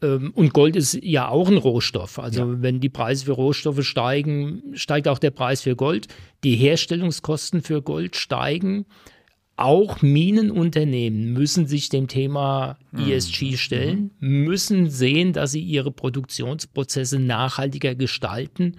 und 0.00 0.52
Gold 0.52 0.76
ist 0.76 0.98
ja 1.02 1.28
auch 1.28 1.48
ein 1.48 1.56
Rohstoff. 1.56 2.18
Also 2.18 2.42
ja. 2.42 2.62
wenn 2.62 2.80
die 2.80 2.88
Preise 2.88 3.24
für 3.24 3.32
Rohstoffe 3.32 3.82
steigen, 3.84 4.62
steigt 4.74 5.08
auch 5.08 5.18
der 5.18 5.32
Preis 5.32 5.62
für 5.62 5.74
Gold. 5.74 6.06
Die 6.44 6.54
Herstellungskosten 6.54 7.62
für 7.62 7.82
Gold 7.82 8.14
steigen. 8.14 8.86
Auch 9.56 10.02
Minenunternehmen 10.02 11.32
müssen 11.32 11.66
sich 11.66 11.88
dem 11.88 12.06
Thema 12.06 12.78
mhm. 12.92 13.10
ESG 13.10 13.56
stellen, 13.56 14.12
mhm. 14.20 14.44
müssen 14.44 14.88
sehen, 14.88 15.32
dass 15.32 15.50
sie 15.50 15.62
ihre 15.62 15.90
Produktionsprozesse 15.90 17.18
nachhaltiger 17.18 17.96
gestalten. 17.96 18.76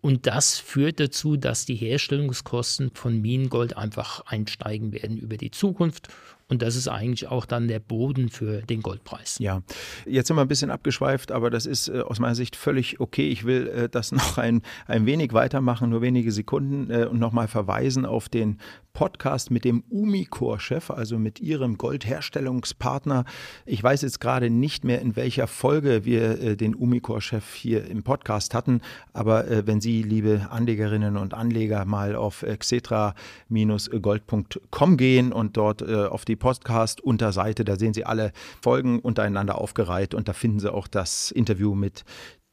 Und 0.00 0.26
das 0.26 0.58
führt 0.58 0.98
dazu, 0.98 1.36
dass 1.36 1.64
die 1.64 1.76
Herstellungskosten 1.76 2.90
von 2.92 3.20
Minengold 3.20 3.76
einfach 3.76 4.26
einsteigen 4.26 4.92
werden 4.92 5.16
über 5.16 5.36
die 5.36 5.52
Zukunft. 5.52 6.08
Und 6.48 6.62
das 6.62 6.76
ist 6.76 6.86
eigentlich 6.86 7.26
auch 7.26 7.44
dann 7.44 7.66
der 7.66 7.80
Boden 7.80 8.28
für 8.28 8.62
den 8.62 8.80
Goldpreis. 8.80 9.40
Ja, 9.40 9.62
jetzt 10.06 10.28
sind 10.28 10.36
wir 10.36 10.42
ein 10.42 10.48
bisschen 10.48 10.70
abgeschweift, 10.70 11.32
aber 11.32 11.50
das 11.50 11.66
ist 11.66 11.88
äh, 11.88 12.02
aus 12.02 12.20
meiner 12.20 12.36
Sicht 12.36 12.54
völlig 12.54 13.00
okay. 13.00 13.28
Ich 13.28 13.44
will 13.44 13.66
äh, 13.66 13.88
das 13.88 14.12
noch 14.16 14.38
ein, 14.38 14.62
ein 14.86 15.06
wenig 15.06 15.32
weitermachen, 15.32 15.90
nur 15.90 16.02
wenige 16.02 16.30
Sekunden 16.30 16.88
äh, 16.88 17.06
und 17.06 17.18
nochmal 17.18 17.48
verweisen 17.48 18.06
auf 18.06 18.28
den 18.28 18.58
Podcast 18.92 19.50
mit 19.50 19.64
dem 19.64 19.82
Umicore-Chef, 19.90 20.90
also 20.90 21.18
mit 21.18 21.40
ihrem 21.40 21.78
Goldherstellungspartner. 21.78 23.24
Ich 23.66 23.82
weiß 23.82 24.02
jetzt 24.02 24.20
gerade 24.20 24.48
nicht 24.48 24.84
mehr, 24.84 25.00
in 25.02 25.16
welcher 25.16 25.48
Folge 25.48 26.04
wir 26.04 26.40
äh, 26.40 26.56
den 26.56 26.76
Umicore-Chef 26.76 27.54
hier 27.54 27.88
im 27.88 28.04
Podcast 28.04 28.54
hatten, 28.54 28.82
aber 29.12 29.66
wenn 29.66 29.80
Sie, 29.80 30.02
liebe 30.02 30.46
Anlegerinnen 30.50 31.16
und 31.16 31.34
Anleger, 31.34 31.84
mal 31.84 32.14
auf 32.14 32.44
xetra-gold.com 32.46 34.96
gehen 34.96 35.32
und 35.32 35.56
dort 35.56 35.82
auf 35.82 36.24
die 36.24 36.35
Podcast-Unterseite, 36.36 37.64
da 37.64 37.76
sehen 37.76 37.94
Sie 37.94 38.04
alle 38.04 38.32
Folgen 38.62 39.00
untereinander 39.00 39.58
aufgereiht 39.58 40.14
und 40.14 40.28
da 40.28 40.32
finden 40.32 40.60
Sie 40.60 40.72
auch 40.72 40.88
das 40.88 41.30
Interview 41.30 41.74
mit 41.74 42.04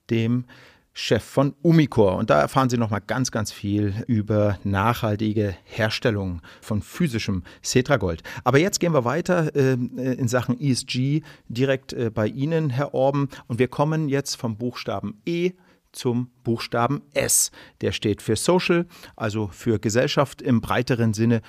dem 0.09 0.45
Chef 0.93 1.23
von 1.23 1.55
Umicore. 1.63 2.15
Und 2.15 2.29
da 2.29 2.39
erfahren 2.39 2.69
Sie 2.69 2.77
nochmal 2.77 3.01
ganz, 3.01 3.31
ganz 3.31 3.51
viel 3.51 4.03
über 4.07 4.59
nachhaltige 4.63 5.55
Herstellung 5.63 6.41
von 6.61 6.81
physischem 6.83 7.43
Cetragold. 7.63 8.21
Aber 8.43 8.59
jetzt 8.59 8.79
gehen 8.79 8.93
wir 8.93 9.03
weiter 9.03 9.55
äh, 9.55 9.73
in 9.73 10.27
Sachen 10.27 10.59
ESG 10.59 11.21
direkt 11.47 11.93
äh, 11.93 12.11
bei 12.11 12.27
Ihnen, 12.27 12.69
Herr 12.69 12.93
Orben. 12.93 13.29
Und 13.47 13.57
wir 13.57 13.67
kommen 13.67 14.07
jetzt 14.07 14.35
vom 14.35 14.57
Buchstaben 14.57 15.19
E 15.25 15.53
zum 15.91 16.29
Buchstaben 16.43 17.01
S. 17.13 17.51
Der 17.81 17.91
steht 17.91 18.21
für 18.21 18.35
Social, 18.35 18.85
also 19.15 19.47
für 19.47 19.79
Gesellschaft 19.79 20.41
im 20.41 20.61
breiteren 20.61 21.13
Sinne. 21.13 21.41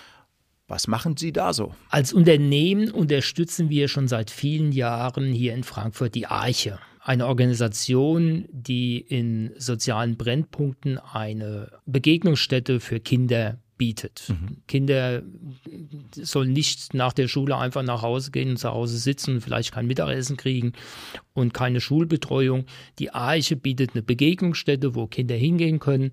Was 0.66 0.88
machen 0.88 1.16
Sie 1.16 1.32
da 1.32 1.52
so? 1.52 1.74
Als 1.90 2.12
Unternehmen 2.12 2.90
unterstützen 2.90 3.68
wir 3.68 3.88
schon 3.88 4.08
seit 4.08 4.30
vielen 4.30 4.72
Jahren 4.72 5.32
hier 5.32 5.54
in 5.54 5.62
Frankfurt 5.62 6.14
die 6.14 6.26
Arche 6.26 6.78
eine 7.04 7.26
Organisation, 7.26 8.46
die 8.50 8.98
in 8.98 9.52
sozialen 9.58 10.16
Brennpunkten 10.16 10.98
eine 10.98 11.70
Begegnungsstätte 11.84 12.80
für 12.80 12.98
Kinder 12.98 13.58
bietet. 13.76 14.24
Mhm. 14.28 14.62
Kinder 14.66 15.22
sollen 16.12 16.52
nicht 16.52 16.94
nach 16.94 17.12
der 17.12 17.28
Schule 17.28 17.58
einfach 17.58 17.82
nach 17.82 18.00
Hause 18.00 18.30
gehen 18.30 18.50
und 18.50 18.56
zu 18.56 18.70
Hause 18.70 18.96
sitzen 18.96 19.34
und 19.34 19.40
vielleicht 19.42 19.72
kein 19.72 19.86
Mittagessen 19.86 20.38
kriegen 20.38 20.72
und 21.34 21.52
keine 21.52 21.80
Schulbetreuung. 21.80 22.64
Die 22.98 23.10
Arche 23.10 23.56
bietet 23.56 23.90
eine 23.94 24.02
Begegnungsstätte, 24.02 24.94
wo 24.94 25.06
Kinder 25.06 25.34
hingehen 25.34 25.80
können, 25.80 26.12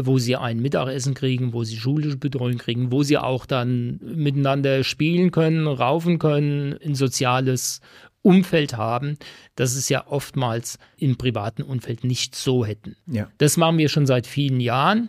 wo 0.00 0.18
sie 0.18 0.36
ein 0.36 0.60
Mittagessen 0.60 1.14
kriegen, 1.14 1.52
wo 1.52 1.64
sie 1.64 1.76
schulische 1.76 2.18
Betreuung 2.18 2.58
kriegen, 2.58 2.92
wo 2.92 3.02
sie 3.02 3.16
auch 3.16 3.46
dann 3.46 3.98
miteinander 4.02 4.84
spielen 4.84 5.30
können, 5.30 5.66
raufen 5.66 6.18
können, 6.18 6.76
ein 6.84 6.94
soziales 6.94 7.80
Umfeld 8.20 8.76
haben, 8.76 9.18
das 9.54 9.74
es 9.74 9.88
ja 9.88 10.06
oftmals 10.06 10.78
im 10.98 11.16
privaten 11.16 11.62
Umfeld 11.62 12.04
nicht 12.04 12.34
so 12.34 12.64
hätten. 12.64 12.96
Ja. 13.06 13.30
Das 13.38 13.56
machen 13.56 13.78
wir 13.78 13.88
schon 13.88 14.06
seit 14.06 14.26
vielen 14.26 14.60
Jahren 14.60 15.08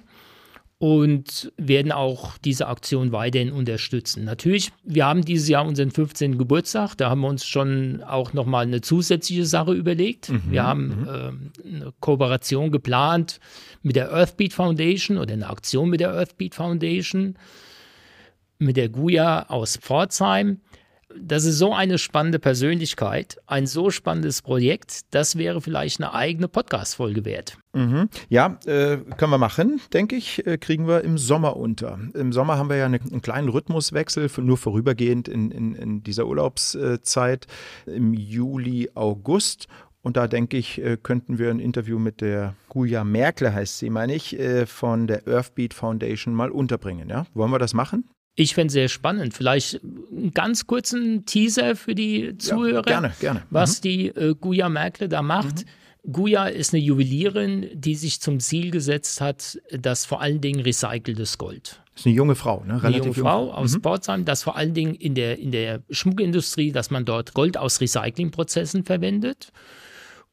und 0.80 1.52
werden 1.58 1.92
auch 1.92 2.38
diese 2.38 2.68
Aktion 2.68 3.12
weiterhin 3.12 3.52
unterstützen. 3.52 4.26
Natürlich, 4.26 4.72
wir 4.84 5.06
haben 5.06 5.26
dieses 5.26 5.48
Jahr 5.50 5.66
unseren 5.66 5.90
15. 5.90 6.38
Geburtstag, 6.38 6.96
da 6.96 7.10
haben 7.10 7.22
wir 7.22 7.30
uns 7.30 7.48
schon 7.48 8.04
auch 8.04 8.34
nochmal 8.34 8.66
eine 8.66 8.82
zusätzliche 8.82 9.46
Sache 9.46 9.74
überlegt. 9.74 10.30
Mhm, 10.30 10.44
wir 10.50 10.64
haben 10.64 10.88
mhm. 10.88 11.08
äh, 11.08 11.76
eine 11.76 11.94
Kooperation 12.00 12.72
geplant 12.72 13.40
mit 13.82 13.96
der 13.96 14.12
Earthbeat 14.12 14.54
Foundation 14.54 15.18
oder 15.18 15.34
eine 15.34 15.50
Aktion 15.50 15.90
mit 15.90 16.00
der 16.00 16.14
Earthbeat 16.14 16.54
Foundation, 16.54 17.38
mit 18.60 18.78
der 18.78 18.90
Guya 18.90 19.48
aus 19.50 19.78
Pforzheim 19.78 20.62
das 21.22 21.46
ist 21.46 21.58
so 21.58 21.74
eine 21.74 21.98
spannende 21.98 22.40
Persönlichkeit, 22.40 23.38
ein 23.48 23.68
so 23.68 23.90
spannendes 23.90 24.42
Projekt, 24.42 25.14
das 25.14 25.38
wäre 25.38 25.62
vielleicht 25.62 26.00
eine 26.00 26.14
eigene 26.14 26.48
Podcast-Folge 26.48 27.26
wert. 27.26 27.58
Mhm. 27.74 28.10
Ja, 28.30 28.58
äh, 28.66 28.98
können 29.18 29.32
wir 29.32 29.38
machen, 29.38 29.82
denke 29.94 30.16
ich, 30.16 30.46
äh, 30.46 30.58
kriegen 30.58 30.88
wir 30.88 31.04
im 31.04 31.18
Sommer 31.18 31.58
unter. 31.58 32.00
Im 32.14 32.34
Sommer 32.34 32.58
haben 32.58 32.70
wir 32.70 32.78
ja 32.78 32.86
eine, 32.86 33.00
einen 33.00 33.22
kleinen 33.22 33.50
Rhythmuswechsel, 33.50 34.30
nur 34.38 34.58
vorübergehend 34.58 35.28
in, 35.28 35.52
in, 35.52 35.76
in 35.76 36.04
dieser 36.04 36.28
Urlaubszeit 36.28 37.48
im 37.86 38.14
Juli, 38.14 38.90
August. 38.96 39.68
Und 40.02 40.16
da 40.16 40.28
denke 40.28 40.58
ich, 40.58 40.82
äh, 40.82 40.98
könnten 40.98 41.38
wir 41.38 41.50
ein 41.50 41.60
Interview 41.60 42.00
mit 42.00 42.22
der 42.22 42.56
Guja 42.70 43.04
Merkle, 43.04 43.54
heißt 43.54 43.80
sie, 43.80 43.90
meine 43.90 44.16
ich, 44.16 44.40
äh, 44.40 44.66
von 44.66 45.06
der 45.06 45.28
Earthbeat 45.28 45.74
Foundation 45.74 46.34
mal 46.34 46.50
unterbringen. 46.50 47.10
Ja? 47.10 47.26
Wollen 47.34 47.52
wir 47.52 47.60
das 47.60 47.74
machen? 47.74 48.10
Ich 48.40 48.54
fände 48.54 48.68
es 48.68 48.74
sehr 48.74 48.88
spannend. 48.88 49.34
Vielleicht 49.34 49.82
einen 49.84 50.32
ganz 50.32 50.68
kurzen 50.68 51.26
Teaser 51.26 51.76
für 51.76 51.96
die 51.96 52.38
Zuhörer. 52.38 52.76
Ja, 52.88 53.00
gerne, 53.00 53.14
gerne. 53.20 53.44
Was 53.50 53.80
mhm. 53.80 53.82
die 53.82 54.08
äh, 54.10 54.36
Guya 54.40 54.70
Merkle 54.70 55.10
da 55.10 55.24
macht. 55.24 55.66
Mhm. 55.66 56.12
Guya 56.14 56.46
ist 56.46 56.72
eine 56.72 56.84
Juwelierin, 56.84 57.68
die 57.74 57.96
sich 57.96 58.22
zum 58.22 58.40
Ziel 58.40 58.70
gesetzt 58.70 59.22
hat, 59.22 59.58
dass 59.72 60.06
vor 60.06 60.22
allen 60.22 60.40
Dingen 60.40 60.62
recyceltes 60.62 61.40
Gold. 61.40 61.82
Das 61.92 62.02
ist 62.02 62.06
eine 62.06 62.16
junge 62.16 62.36
Frau, 62.36 62.64
ne? 62.64 62.82
Relativ 62.84 62.86
eine 62.86 62.98
junge 62.98 63.14
Frau 63.16 63.52
aus 63.52 63.76
mhm. 63.76 63.82
Pforzheim, 63.82 64.24
dass 64.24 64.44
vor 64.44 64.56
allen 64.56 64.76
Dingen 64.76 64.94
in 64.94 65.16
der, 65.16 65.40
in 65.40 65.52
der 65.52 65.82
Schmuckindustrie, 65.90 66.72
dass 66.72 66.92
man 66.92 67.06
dort 67.06 67.34
Gold 67.34 67.58
aus 67.58 67.82
Recyclingprozessen 67.82 68.84
verwendet. 68.84 69.52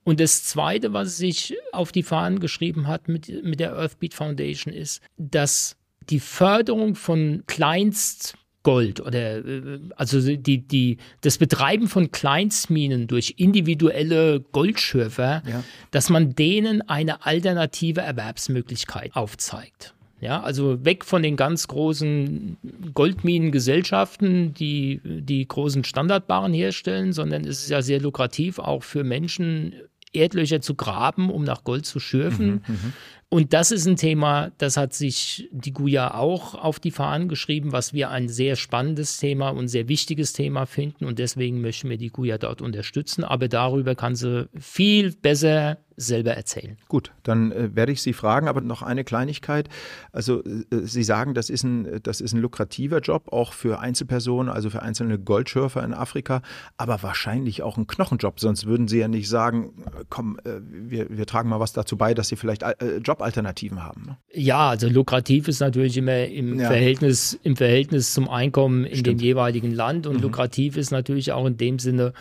Und 0.05 0.21
das 0.21 0.45
Zweite, 0.45 0.93
was 0.93 1.17
sich 1.17 1.57
auf 1.73 1.91
die 1.91 2.03
Fahnen 2.03 2.39
geschrieben 2.39 2.87
hat 2.87 3.09
mit, 3.09 3.43
mit 3.43 3.61
der 3.61 3.73
Earthbeat 3.73 4.13
Foundation, 4.13 4.75
ist, 4.75 5.01
dass 5.17 5.79
die 6.11 6.21
Förderung 6.21 6.95
von 6.95 7.43
Kleinstgold 7.47 9.01
oder 9.01 9.45
äh, 9.45 9.81
also 9.97 10.21
die, 10.21 10.67
die, 10.67 10.99
das 11.21 11.39
Betreiben 11.39 11.89
von 11.89 12.11
Kleinstminen 12.11 13.07
durch 13.07 13.35
individuelle 13.37 14.41
Goldschürfer, 14.53 15.43
ja. 15.47 15.65
dass 15.91 16.11
man 16.11 16.35
denen 16.35 16.83
eine 16.89 17.25
alternative 17.25 18.01
Erwerbsmöglichkeit 18.01 19.15
aufzeigt. 19.15 19.95
Ja, 20.21 20.41
also 20.41 20.83
weg 20.87 21.05
von 21.05 21.23
den 21.23 21.37
ganz 21.37 21.69
großen 21.69 22.57
Goldminengesellschaften, 22.95 24.55
die 24.55 25.03
die 25.05 25.47
großen 25.47 25.85
Standardbaren 25.85 26.55
herstellen, 26.55 27.13
sondern 27.13 27.45
es 27.45 27.65
ist 27.65 27.69
ja 27.69 27.83
sehr 27.83 28.01
lukrativ 28.01 28.59
auch 28.59 28.83
für 28.83 29.05
Menschen 29.05 29.75
Erdlöcher 30.15 30.61
zu 30.61 30.75
graben, 30.75 31.31
um 31.31 31.45
nach 31.45 31.65
Gold 31.65 31.85
zu 31.85 32.01
schürfen. 32.01 32.63
Mhm, 32.67 32.75
mhm. 32.75 32.93
Und 33.35 33.53
das 33.53 33.73
ist 33.73 33.85
ein 33.89 33.97
Thema, 33.97 34.53
das 34.59 34.77
hat 34.77 34.95
sich 34.95 35.49
die 35.51 35.73
Guya 35.73 36.15
auch 36.15 36.55
auf 36.55 36.79
die 36.79 36.93
Fahnen 36.93 37.27
geschrieben, 37.27 37.73
was 37.73 37.93
wir 37.93 38.11
ein 38.11 38.29
sehr 38.29 38.55
spannendes 38.55 39.19
Thema 39.19 39.49
und 39.49 39.67
sehr 39.67 39.89
wichtiges 39.89 40.33
Thema 40.33 40.67
finden. 40.67 41.05
Und 41.05 41.19
deswegen 41.19 41.61
möchten 41.61 41.91
wir 41.91 41.99
die 41.99 42.11
Guya 42.11 42.39
dort 42.39 42.63
unterstützen. 42.63 43.25
Aber 43.25 43.49
darüber 43.49 43.97
kann 43.97 44.15
sie 44.15 44.49
viel 44.57 45.17
besser 45.17 45.79
selber 45.97 46.33
erzählen. 46.33 46.77
Gut, 46.89 47.13
dann 47.23 47.53
äh, 47.53 47.75
werde 47.75 47.93
ich 47.93 48.03
Sie 48.03 48.13
fragen, 48.13 48.49
aber 48.49 48.61
noch 48.61 48.83
eine 48.83 49.05
Kleinigkeit. 49.05 49.69
Also 50.13 50.43
äh, 50.45 50.65
Sie 50.71 51.05
sagen, 51.05 51.35
das 51.35 51.51
ist, 51.51 51.63
ein, 51.65 52.01
das 52.03 52.21
ist 52.21 52.33
ein 52.33 52.41
lukrativer 52.41 52.99
Job, 52.99 53.33
auch 53.33 53.53
für 53.53 53.79
Einzelpersonen, 53.81 54.53
also 54.53 54.71
für 54.71 54.83
einzelne 54.83 55.19
Goldschürfer 55.19 55.85
in 55.85 55.95
Afrika, 55.95 56.43
aber 56.77 57.03
wahrscheinlich 57.03 57.63
auch 57.63 57.77
ein 57.77 57.87
Knochenjob, 57.87 58.41
sonst 58.41 58.67
würden 58.67 58.89
Sie 58.89 58.99
ja 58.99 59.09
nicht 59.09 59.29
sagen, 59.29 59.85
äh, 59.87 60.05
komm, 60.09 60.39
äh, 60.45 60.61
wir, 60.63 61.07
wir 61.11 61.27
tragen 61.27 61.49
mal 61.49 61.61
was 61.61 61.73
dazu 61.73 61.97
bei, 61.97 62.15
dass 62.15 62.29
Sie 62.29 62.37
vielleicht 62.37 62.63
äh, 62.63 63.01
Jobalternativen 63.25 63.83
haben. 63.83 64.05
Ne? 64.07 64.17
Ja, 64.33 64.71
also 64.71 64.89
lukrativ 64.89 65.49
ist 65.49 65.61
natürlich 65.61 65.97
immer 65.97 66.25
im, 66.27 66.61
ja. 66.61 66.69
Verhältnis, 66.69 67.39
im 67.43 67.57
Verhältnis 67.57 68.13
zum 68.13 68.29
Einkommen 68.29 68.85
in 68.85 68.99
Stimmt. 68.99 69.21
dem 69.21 69.25
jeweiligen 69.25 69.73
Land 69.73 70.07
und 70.07 70.17
mhm. 70.17 70.23
lukrativ 70.23 70.77
ist 70.77 70.91
natürlich 70.91 71.33
auch 71.33 71.47
in 71.47 71.57
dem 71.57 71.79
Sinne, 71.79 72.13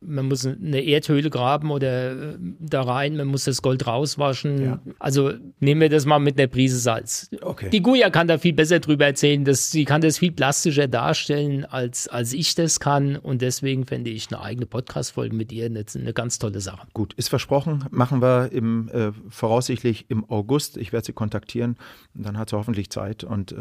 man 0.00 0.26
muss 0.26 0.46
eine 0.46 0.80
Erdhöhle 0.80 1.30
graben 1.30 1.70
oder 1.70 2.32
äh, 2.32 2.38
da 2.58 2.82
rein, 2.82 3.16
man 3.16 3.28
muss 3.28 3.44
das 3.44 3.62
Gold 3.62 3.86
rauswaschen. 3.86 4.64
Ja. 4.64 4.80
Also 4.98 5.32
nehmen 5.60 5.80
wir 5.80 5.88
das 5.88 6.06
mal 6.06 6.18
mit 6.18 6.38
einer 6.38 6.48
Prise 6.48 6.78
Salz. 6.78 7.30
Okay. 7.40 7.70
Die 7.70 7.82
Guya 7.82 8.10
kann 8.10 8.28
da 8.28 8.38
viel 8.38 8.52
besser 8.52 8.80
drüber 8.80 9.06
erzählen, 9.06 9.44
dass, 9.44 9.70
sie 9.70 9.84
kann 9.84 10.00
das 10.00 10.18
viel 10.18 10.32
plastischer 10.32 10.88
darstellen, 10.88 11.64
als, 11.64 12.08
als 12.08 12.32
ich 12.32 12.54
das 12.54 12.80
kann 12.80 13.16
und 13.16 13.42
deswegen 13.42 13.86
fände 13.86 14.10
ich 14.10 14.28
eine 14.32 14.40
eigene 14.40 14.66
Podcast-Folge 14.66 15.34
mit 15.34 15.52
ihr 15.52 15.66
eine, 15.66 15.84
eine, 15.94 16.12
ganz 16.12 16.38
tolle 16.38 16.60
Sache. 16.60 16.86
Gut, 16.94 17.12
ist 17.14 17.28
versprochen, 17.28 17.84
machen 17.90 18.22
wir 18.22 18.50
im, 18.52 18.88
äh, 18.88 19.12
voraussichtlich 19.28 20.06
im 20.08 20.28
August. 20.30 20.76
Ich 20.76 20.92
werde 20.92 21.06
sie 21.06 21.12
kontaktieren 21.12 21.76
und 22.14 22.24
dann 22.26 22.38
hat 22.38 22.50
sie 22.50 22.56
hoffentlich 22.56 22.90
Zeit 22.90 23.24
und 23.24 23.52
äh, 23.52 23.56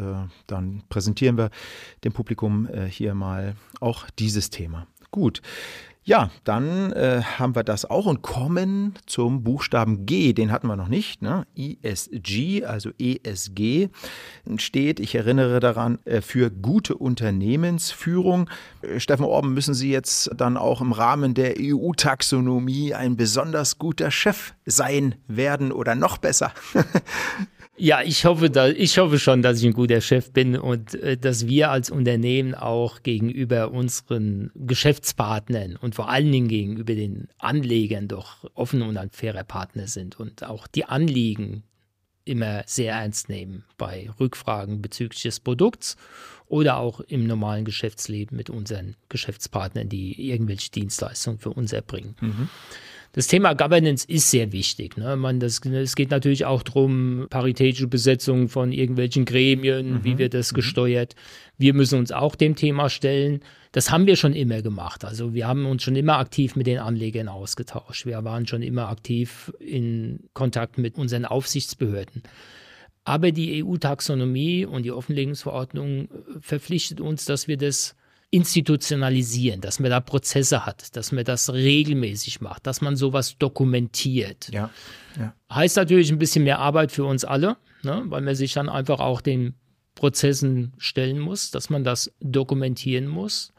dann 0.48 0.84
präsentieren 0.90 1.38
wir 1.38 1.50
dem 2.04 2.14
Publikum 2.14 2.68
äh, 2.68 2.86
hier 2.86 3.14
mal 3.14 3.56
auch 3.80 4.10
dieses 4.18 4.50
Thema. 4.50 4.88
Gut. 5.12 5.42
Ja, 6.04 6.32
dann 6.44 6.92
äh, 6.94 7.22
haben 7.38 7.56
wir 7.56 7.64
das 7.64 7.86
auch 7.86 8.06
und 8.06 8.22
kommen 8.22 8.94
zum 9.06 9.44
Buchstaben 9.44 10.06
G. 10.06 10.34
Den 10.34 10.52
hatten 10.52 10.68
wir 10.68 10.76
noch 10.76 10.88
nicht. 10.88 11.22
Ne? 11.22 11.46
ESG, 11.56 12.66
also 12.66 12.92
ESG, 12.98 13.90
steht, 14.58 15.00
ich 15.00 15.14
erinnere 15.14 15.60
daran, 15.60 16.00
äh, 16.06 16.22
für 16.22 16.50
gute 16.50 16.96
Unternehmensführung. 16.96 18.50
Äh, 18.82 19.00
Steffen 19.00 19.26
Orben, 19.26 19.54
müssen 19.54 19.74
Sie 19.74 19.92
jetzt 19.92 20.32
dann 20.36 20.58
auch 20.58 20.82
im 20.82 20.94
Rahmen 20.94 21.34
der 21.34 21.56
EU-Taxonomie 21.60 22.94
ein 22.94 23.16
besonders 23.18 23.78
guter 23.78 24.10
Chef 24.10 24.54
sein 24.66 25.16
werden 25.28 25.72
oder 25.72 25.96
noch 25.96 26.18
besser? 26.18 26.54
Ja, 27.82 28.02
ich 28.02 28.26
hoffe, 28.26 28.50
da, 28.50 28.68
ich 28.68 28.98
hoffe 28.98 29.20
schon, 29.20 29.42
dass 29.42 29.60
ich 29.60 29.66
ein 29.66 29.74
guter 29.74 30.02
Chef 30.02 30.34
bin 30.34 30.58
und 30.58 30.96
äh, 30.96 31.18
dass 31.18 31.48
wir 31.48 31.72
als 31.72 31.90
Unternehmen 31.90 32.54
auch 32.54 33.04
gegenüber 33.04 33.72
unseren 33.72 34.52
Geschäftspartnern 34.54 35.78
und 35.78 35.96
vor 35.96 36.10
allen 36.10 36.30
Dingen 36.30 36.50
gegenüber 36.50 36.94
den 36.94 37.30
Anlegern 37.38 38.10
doch 38.10 38.44
offen 38.54 38.82
und 38.82 38.98
ein 38.98 39.12
fairer 39.12 39.46
Partner 39.46 39.88
sind 39.88 40.20
und 40.20 40.44
auch 40.44 40.68
die 40.68 40.84
Anliegen 40.84 41.64
immer 42.26 42.64
sehr 42.66 42.96
ernst 42.96 43.30
nehmen 43.30 43.64
bei 43.78 44.10
Rückfragen 44.20 44.82
bezüglich 44.82 45.24
des 45.24 45.40
Produkts 45.40 45.96
oder 46.48 46.78
auch 46.78 47.00
im 47.00 47.28
normalen 47.28 47.64
Geschäftsleben 47.64 48.36
mit 48.36 48.50
unseren 48.50 48.98
Geschäftspartnern, 49.08 49.88
die 49.88 50.30
irgendwelche 50.30 50.70
Dienstleistungen 50.72 51.40
für 51.40 51.52
uns 51.52 51.72
erbringen. 51.72 52.18
Mhm. 52.20 52.50
Das 53.12 53.28
Thema 53.28 53.54
Governance 53.56 54.06
ist 54.08 54.30
sehr 54.30 54.52
wichtig. 54.52 54.98
Ne? 54.98 55.16
Man, 55.16 55.40
das, 55.40 55.60
es 55.66 55.96
geht 55.96 56.12
natürlich 56.12 56.46
auch 56.46 56.62
darum, 56.62 57.26
paritätische 57.30 57.88
Besetzung 57.88 58.50
von 58.50 58.72
irgendwelchen 58.72 59.26
Gremien, 59.26 59.94
mhm. 59.94 60.04
wie 60.04 60.18
wird 60.18 60.34
das 60.34 60.52
mhm. 60.52 60.58
gesteuert. 60.58 61.16
Wir 61.58 61.74
müssen 61.74 61.98
uns 61.98 62.12
auch 62.12 62.36
dem 62.36 62.56
Thema 62.56 62.90
stellen. 62.90 63.42
Das 63.72 63.92
haben 63.92 64.06
wir 64.06 64.16
schon 64.16 64.34
immer 64.34 64.62
gemacht. 64.62 65.06
Also 65.06 65.34
wir 65.34 65.48
haben 65.48 65.66
uns 65.66 65.84
schon 65.84 65.96
immer 65.96 66.18
aktiv 66.18 66.56
mit 66.56 66.68
den 66.68 66.80
Anlegern 66.80 67.28
ausgetauscht. 67.28 68.06
Wir 68.06 68.24
waren 68.24 68.48
schon 68.48 68.62
immer 68.62 68.90
aktiv 68.90 69.52
in 69.60 70.30
Kontakt 70.34 70.78
mit 70.78 70.96
unseren 70.96 71.26
Aufsichtsbehörden. 71.26 72.24
Aber 73.06 73.32
die 73.32 73.64
EU-Taxonomie 73.64 74.66
und 74.66 74.84
die 74.84 74.92
Offenlegungsverordnung 74.92 76.10
verpflichtet 76.42 77.02
uns, 77.02 77.26
dass 77.26 77.48
wir 77.48 77.58
das 77.58 77.96
institutionalisieren, 78.32 79.62
dass 79.62 79.80
man 79.80 79.90
da 79.90 80.00
Prozesse 80.00 80.66
hat, 80.66 80.96
dass 80.96 81.12
man 81.12 81.26
das 81.26 81.52
regelmäßig 81.52 82.42
macht, 82.42 82.68
dass 82.68 82.82
man 82.82 82.96
sowas 82.96 83.38
dokumentiert. 83.40 84.50
Ja, 84.54 84.70
ja. 85.18 85.34
Heißt 85.52 85.78
natürlich 85.78 86.12
ein 86.12 86.20
bisschen 86.20 86.44
mehr 86.44 86.60
Arbeit 86.60 86.92
für 86.92 87.06
uns 87.06 87.26
alle, 87.26 87.58
ne, 87.82 88.04
weil 88.06 88.22
man 88.22 88.36
sich 88.36 88.54
dann 88.54 88.70
einfach 88.70 89.00
auch 89.00 89.22
den 89.22 89.56
Prozessen 89.96 90.74
stellen 90.78 91.20
muss, 91.20 91.52
dass 91.52 91.70
man 91.70 91.84
das 91.84 92.12
dokumentieren 92.20 93.08
muss. 93.08 93.52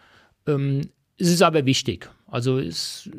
Ähm, 0.47 0.91
es 1.19 1.29
ist 1.29 1.43
aber 1.43 1.67
wichtig. 1.67 2.09
Also 2.29 2.59
es, 2.59 3.11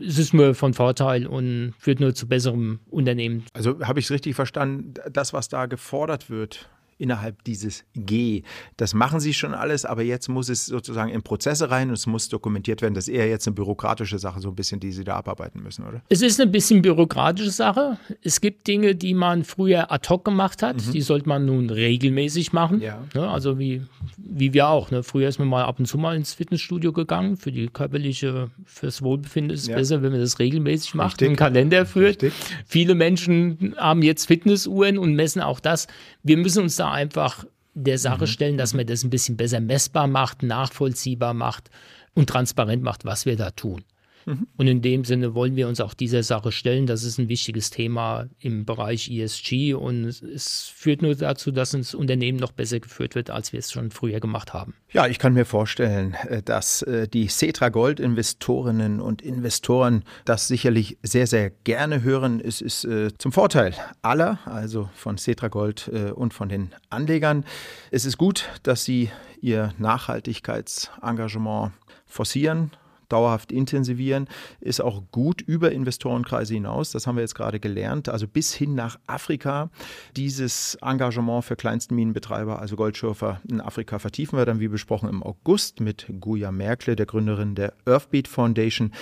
es, 0.00 0.18
ist 0.18 0.34
nur 0.34 0.54
von 0.54 0.74
Vorteil 0.74 1.26
und 1.26 1.74
führt 1.78 2.00
nur 2.00 2.14
zu 2.14 2.28
besserem 2.28 2.80
Unternehmen. 2.90 3.44
Also 3.54 3.80
habe 3.80 3.98
ich 3.98 4.06
es 4.06 4.10
richtig 4.10 4.36
verstanden, 4.36 4.94
das, 5.10 5.32
was 5.32 5.48
da 5.48 5.66
gefordert 5.66 6.28
wird, 6.28 6.68
innerhalb 6.98 7.42
dieses 7.44 7.84
G. 7.94 8.42
Das 8.76 8.94
machen 8.94 9.20
sie 9.20 9.34
schon 9.34 9.54
alles, 9.54 9.84
aber 9.84 10.02
jetzt 10.02 10.28
muss 10.28 10.48
es 10.48 10.66
sozusagen 10.66 11.10
in 11.10 11.22
Prozesse 11.22 11.70
rein 11.70 11.88
und 11.88 11.94
es 11.94 12.06
muss 12.06 12.28
dokumentiert 12.28 12.82
werden. 12.82 12.94
Das 12.94 13.08
ist 13.08 13.14
eher 13.14 13.28
jetzt 13.28 13.46
eine 13.46 13.54
bürokratische 13.54 14.18
Sache, 14.18 14.40
so 14.40 14.48
ein 14.48 14.54
bisschen, 14.54 14.80
die 14.80 14.92
sie 14.92 15.04
da 15.04 15.16
abarbeiten 15.16 15.62
müssen, 15.62 15.84
oder? 15.84 16.02
Es 16.08 16.22
ist 16.22 16.40
eine 16.40 16.50
bisschen 16.50 16.82
bürokratische 16.82 17.50
Sache. 17.50 17.98
Es 18.22 18.40
gibt 18.40 18.66
Dinge, 18.66 18.94
die 18.94 19.14
man 19.14 19.44
früher 19.44 19.90
ad 19.90 20.08
hoc 20.08 20.24
gemacht 20.24 20.62
hat, 20.62 20.76
mhm. 20.76 20.92
die 20.92 21.00
sollte 21.00 21.28
man 21.28 21.44
nun 21.44 21.70
regelmäßig 21.70 22.52
machen. 22.52 22.80
Ja. 22.80 23.04
Ne, 23.14 23.28
also 23.28 23.58
wie, 23.58 23.82
wie 24.16 24.52
wir 24.52 24.68
auch. 24.68 24.90
Ne? 24.90 25.02
Früher 25.02 25.28
ist 25.28 25.38
man 25.38 25.48
mal 25.48 25.64
ab 25.64 25.78
und 25.78 25.86
zu 25.86 25.98
mal 25.98 26.14
ins 26.16 26.34
Fitnessstudio 26.34 26.92
gegangen. 26.92 27.36
Für 27.36 27.50
die 27.50 27.66
körperliche, 27.68 28.50
fürs 28.64 29.02
Wohlbefinden 29.02 29.54
ist 29.54 29.62
es 29.62 29.68
ja. 29.68 29.76
besser, 29.76 30.02
wenn 30.02 30.12
man 30.12 30.20
das 30.20 30.38
regelmäßig 30.38 30.94
macht, 30.94 31.14
Richtig. 31.14 31.28
einen 31.28 31.36
Kalender 31.36 31.86
führt. 31.86 32.22
Richtig. 32.22 32.32
Viele 32.66 32.94
Menschen 32.94 33.74
haben 33.76 34.02
jetzt 34.02 34.26
Fitnessuhren 34.26 34.98
und 34.98 35.14
messen 35.14 35.42
auch 35.42 35.60
das. 35.60 35.88
Wir 36.22 36.36
müssen 36.36 36.62
uns 36.62 36.76
da 36.76 36.91
einfach 36.92 37.44
der 37.74 37.98
Sache 37.98 38.24
mhm. 38.24 38.28
stellen, 38.28 38.58
dass 38.58 38.74
man 38.74 38.86
das 38.86 39.02
ein 39.02 39.10
bisschen 39.10 39.36
besser 39.36 39.60
messbar 39.60 40.06
macht, 40.06 40.42
nachvollziehbar 40.42 41.34
macht 41.34 41.70
und 42.14 42.28
transparent 42.28 42.82
macht, 42.82 43.04
was 43.04 43.26
wir 43.26 43.36
da 43.36 43.50
tun. 43.50 43.84
Mhm. 44.26 44.46
Und 44.56 44.66
in 44.66 44.82
dem 44.82 45.04
Sinne 45.04 45.34
wollen 45.34 45.56
wir 45.56 45.68
uns 45.68 45.80
auch 45.80 45.94
dieser 45.94 46.22
Sache 46.22 46.52
stellen. 46.52 46.86
Das 46.86 47.04
ist 47.04 47.18
ein 47.18 47.28
wichtiges 47.28 47.70
Thema 47.70 48.26
im 48.38 48.64
Bereich 48.64 49.10
ESG 49.10 49.74
und 49.74 50.04
es 50.04 50.72
führt 50.74 51.02
nur 51.02 51.14
dazu, 51.14 51.50
dass 51.50 51.72
das 51.72 51.94
Unternehmen 51.94 52.38
noch 52.38 52.52
besser 52.52 52.80
geführt 52.80 53.14
wird, 53.14 53.30
als 53.30 53.52
wir 53.52 53.58
es 53.58 53.72
schon 53.72 53.90
früher 53.90 54.20
gemacht 54.20 54.52
haben. 54.52 54.74
Ja, 54.92 55.06
ich 55.06 55.18
kann 55.18 55.32
mir 55.32 55.44
vorstellen, 55.44 56.14
äh, 56.28 56.42
dass 56.42 56.82
äh, 56.82 57.08
die 57.08 57.28
Cetra 57.28 57.68
Gold 57.68 58.00
Investorinnen 58.00 59.00
und 59.00 59.22
Investoren 59.22 60.04
das 60.24 60.48
sicherlich 60.48 60.98
sehr, 61.02 61.26
sehr 61.26 61.50
gerne 61.50 62.02
hören. 62.02 62.40
Es 62.40 62.60
ist 62.60 62.84
äh, 62.84 63.10
zum 63.16 63.32
Vorteil 63.32 63.74
aller, 64.02 64.38
also 64.44 64.88
von 64.94 65.18
Cetra 65.18 65.48
Gold 65.48 65.88
und 66.14 66.34
von 66.34 66.48
den 66.48 66.70
Anlegern. 66.90 67.44
Es 67.90 68.04
ist 68.04 68.18
gut, 68.18 68.48
dass 68.62 68.84
sie 68.84 69.10
ihr 69.40 69.72
Nachhaltigkeitsengagement 69.78 71.72
forcieren 72.06 72.70
dauerhaft 73.12 73.52
intensivieren, 73.52 74.28
ist 74.60 74.80
auch 74.80 75.02
gut 75.12 75.40
über 75.40 75.72
Investorenkreise 75.72 76.54
hinaus. 76.54 76.90
Das 76.92 77.06
haben 77.06 77.16
wir 77.16 77.22
jetzt 77.22 77.34
gerade 77.34 77.60
gelernt. 77.60 78.08
Also 78.08 78.26
bis 78.26 78.52
hin 78.54 78.74
nach 78.74 78.98
Afrika. 79.06 79.70
Dieses 80.16 80.76
Engagement 80.82 81.44
für 81.44 81.56
Kleinstminenbetreiber, 81.56 82.58
also 82.58 82.76
Goldschürfer 82.76 83.40
in 83.48 83.60
Afrika, 83.60 83.98
vertiefen 83.98 84.38
wir 84.38 84.46
dann, 84.46 84.60
wie 84.60 84.68
besprochen, 84.68 85.08
im 85.08 85.22
August 85.22 85.80
mit 85.80 86.06
Guya 86.20 86.50
Merkle, 86.50 86.96
der 86.96 87.06
Gründerin 87.06 87.54
der 87.54 87.74
Earthbeat 87.86 88.28
Foundation. 88.28 88.92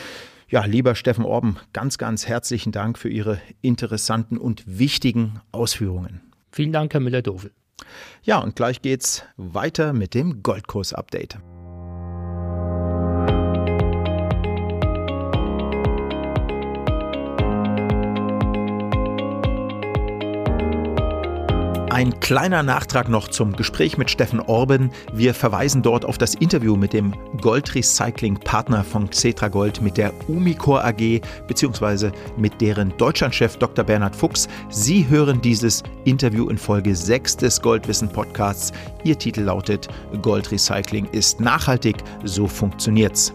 Ja, 0.48 0.64
lieber 0.64 0.96
Steffen 0.96 1.24
Orben, 1.24 1.58
ganz, 1.72 1.96
ganz 1.96 2.26
herzlichen 2.26 2.72
Dank 2.72 2.98
für 2.98 3.08
Ihre 3.08 3.40
interessanten 3.62 4.36
und 4.36 4.64
wichtigen 4.66 5.40
Ausführungen. 5.52 6.22
Vielen 6.50 6.72
Dank, 6.72 6.92
Herr 6.92 7.00
Müller-Dofel. 7.00 7.52
Ja, 8.22 8.38
und 8.40 8.56
gleich 8.56 8.82
geht's 8.82 9.22
weiter 9.36 9.92
mit 9.92 10.14
dem 10.14 10.42
Goldkurs-Update. 10.42 11.38
Ein 21.90 22.20
kleiner 22.20 22.62
Nachtrag 22.62 23.08
noch 23.08 23.26
zum 23.26 23.56
Gespräch 23.56 23.98
mit 23.98 24.08
Steffen 24.10 24.38
Orben. 24.38 24.92
Wir 25.12 25.34
verweisen 25.34 25.82
dort 25.82 26.04
auf 26.04 26.18
das 26.18 26.36
Interview 26.36 26.76
mit 26.76 26.92
dem 26.92 27.12
Goldrecycling-Partner 27.40 28.84
von 28.84 29.10
Xetra 29.10 29.48
Gold 29.48 29.82
mit 29.82 29.96
der 29.96 30.12
Umicore 30.28 30.84
AG 30.84 31.20
bzw. 31.48 32.12
mit 32.36 32.60
deren 32.60 32.96
Deutschlandchef 32.96 33.56
Dr. 33.56 33.84
Bernhard 33.84 34.14
Fuchs. 34.14 34.48
Sie 34.68 35.08
hören 35.08 35.40
dieses 35.42 35.82
Interview 36.04 36.48
in 36.48 36.58
Folge 36.58 36.94
6 36.94 37.38
des 37.38 37.60
Goldwissen 37.60 38.08
Podcasts. 38.08 38.70
Ihr 39.02 39.18
Titel 39.18 39.40
lautet 39.40 39.88
Goldrecycling 40.22 41.06
ist 41.06 41.40
nachhaltig, 41.40 41.96
so 42.22 42.46
funktioniert's. 42.46 43.34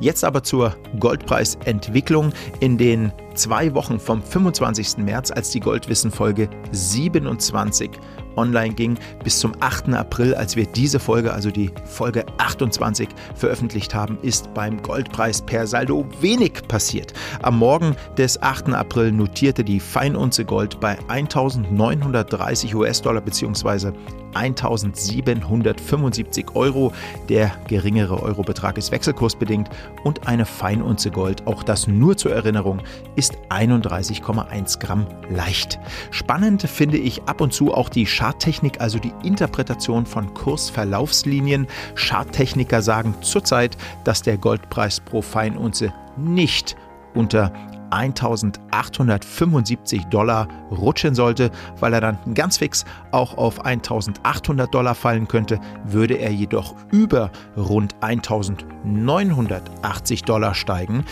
Jetzt 0.00 0.24
aber 0.24 0.42
zur 0.42 0.76
Goldpreisentwicklung 0.98 2.32
in 2.60 2.78
den 2.78 3.12
zwei 3.34 3.72
Wochen 3.74 4.00
vom 4.00 4.22
25. 4.22 4.98
März, 4.98 5.30
als 5.30 5.50
die 5.50 5.60
Goldwissen-Folge 5.60 6.48
27 6.72 7.90
online 8.38 8.74
ging, 8.74 8.98
bis 9.24 9.40
zum 9.40 9.52
8. 9.60 9.92
April, 9.94 10.34
als 10.34 10.56
wir 10.56 10.66
diese 10.66 10.98
Folge, 10.98 11.32
also 11.32 11.50
die 11.50 11.70
Folge 11.84 12.24
28, 12.38 13.08
veröffentlicht 13.34 13.94
haben, 13.94 14.18
ist 14.22 14.52
beim 14.54 14.80
Goldpreis 14.82 15.42
per 15.42 15.66
Saldo 15.66 16.06
wenig 16.20 16.52
passiert. 16.68 17.12
Am 17.42 17.58
Morgen 17.58 17.96
des 18.16 18.40
8. 18.40 18.72
April 18.72 19.12
notierte 19.12 19.64
die 19.64 19.80
Feinunze 19.80 20.44
Gold 20.44 20.80
bei 20.80 20.96
1930 21.08 22.74
US-Dollar 22.74 23.20
bzw. 23.20 23.92
1775 24.38 26.46
Euro. 26.54 26.92
Der 27.28 27.52
geringere 27.68 28.20
Eurobetrag 28.20 28.78
ist 28.78 28.90
wechselkursbedingt 28.90 29.68
und 30.02 30.26
eine 30.26 30.44
Feinunze 30.44 31.10
Gold, 31.10 31.46
auch 31.46 31.62
das 31.62 31.86
nur 31.86 32.16
zur 32.16 32.32
Erinnerung, 32.32 32.80
ist 33.16 33.28
ist 33.28 33.38
31,1 33.50 34.80
Gramm 34.80 35.06
leicht. 35.28 35.78
Spannend 36.10 36.62
finde 36.62 36.96
ich 36.96 37.22
ab 37.24 37.40
und 37.40 37.52
zu 37.52 37.74
auch 37.74 37.88
die 37.88 38.06
Charttechnik, 38.06 38.80
also 38.80 38.98
die 38.98 39.12
Interpretation 39.22 40.06
von 40.06 40.32
Kursverlaufslinien. 40.34 41.66
Charttechniker 41.94 42.82
sagen 42.82 43.14
zurzeit, 43.20 43.76
dass 44.04 44.22
der 44.22 44.38
Goldpreis 44.38 45.00
pro 45.00 45.22
Feinunze 45.22 45.92
nicht 46.16 46.76
unter 47.14 47.52
1875 47.90 50.06
Dollar 50.06 50.48
rutschen 50.70 51.14
sollte, 51.14 51.50
weil 51.80 51.92
er 51.92 52.00
dann 52.00 52.16
ganz 52.34 52.56
fix 52.58 52.84
auch 53.12 53.36
auf 53.36 53.64
1800 53.64 54.74
Dollar 54.74 54.94
fallen 54.94 55.26
könnte, 55.28 55.60
würde 55.84 56.14
er 56.14 56.30
jedoch 56.30 56.74
über 56.90 57.30
rund 57.56 57.94
1980 58.00 60.22
Dollar 60.22 60.54
steigen, 60.54 61.04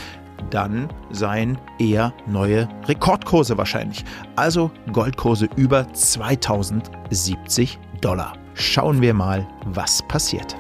dann 0.51 0.89
seien 1.11 1.59
eher 1.79 2.13
neue 2.27 2.69
Rekordkurse 2.87 3.57
wahrscheinlich. 3.59 4.05
Also 4.37 4.71
Goldkurse 4.93 5.49
über 5.57 5.93
2070 5.93 7.79
Dollar. 8.01 8.35
Schauen 8.55 9.01
wir 9.01 9.15
mal, 9.15 9.47
was 9.65 10.03
passiert. 10.09 10.57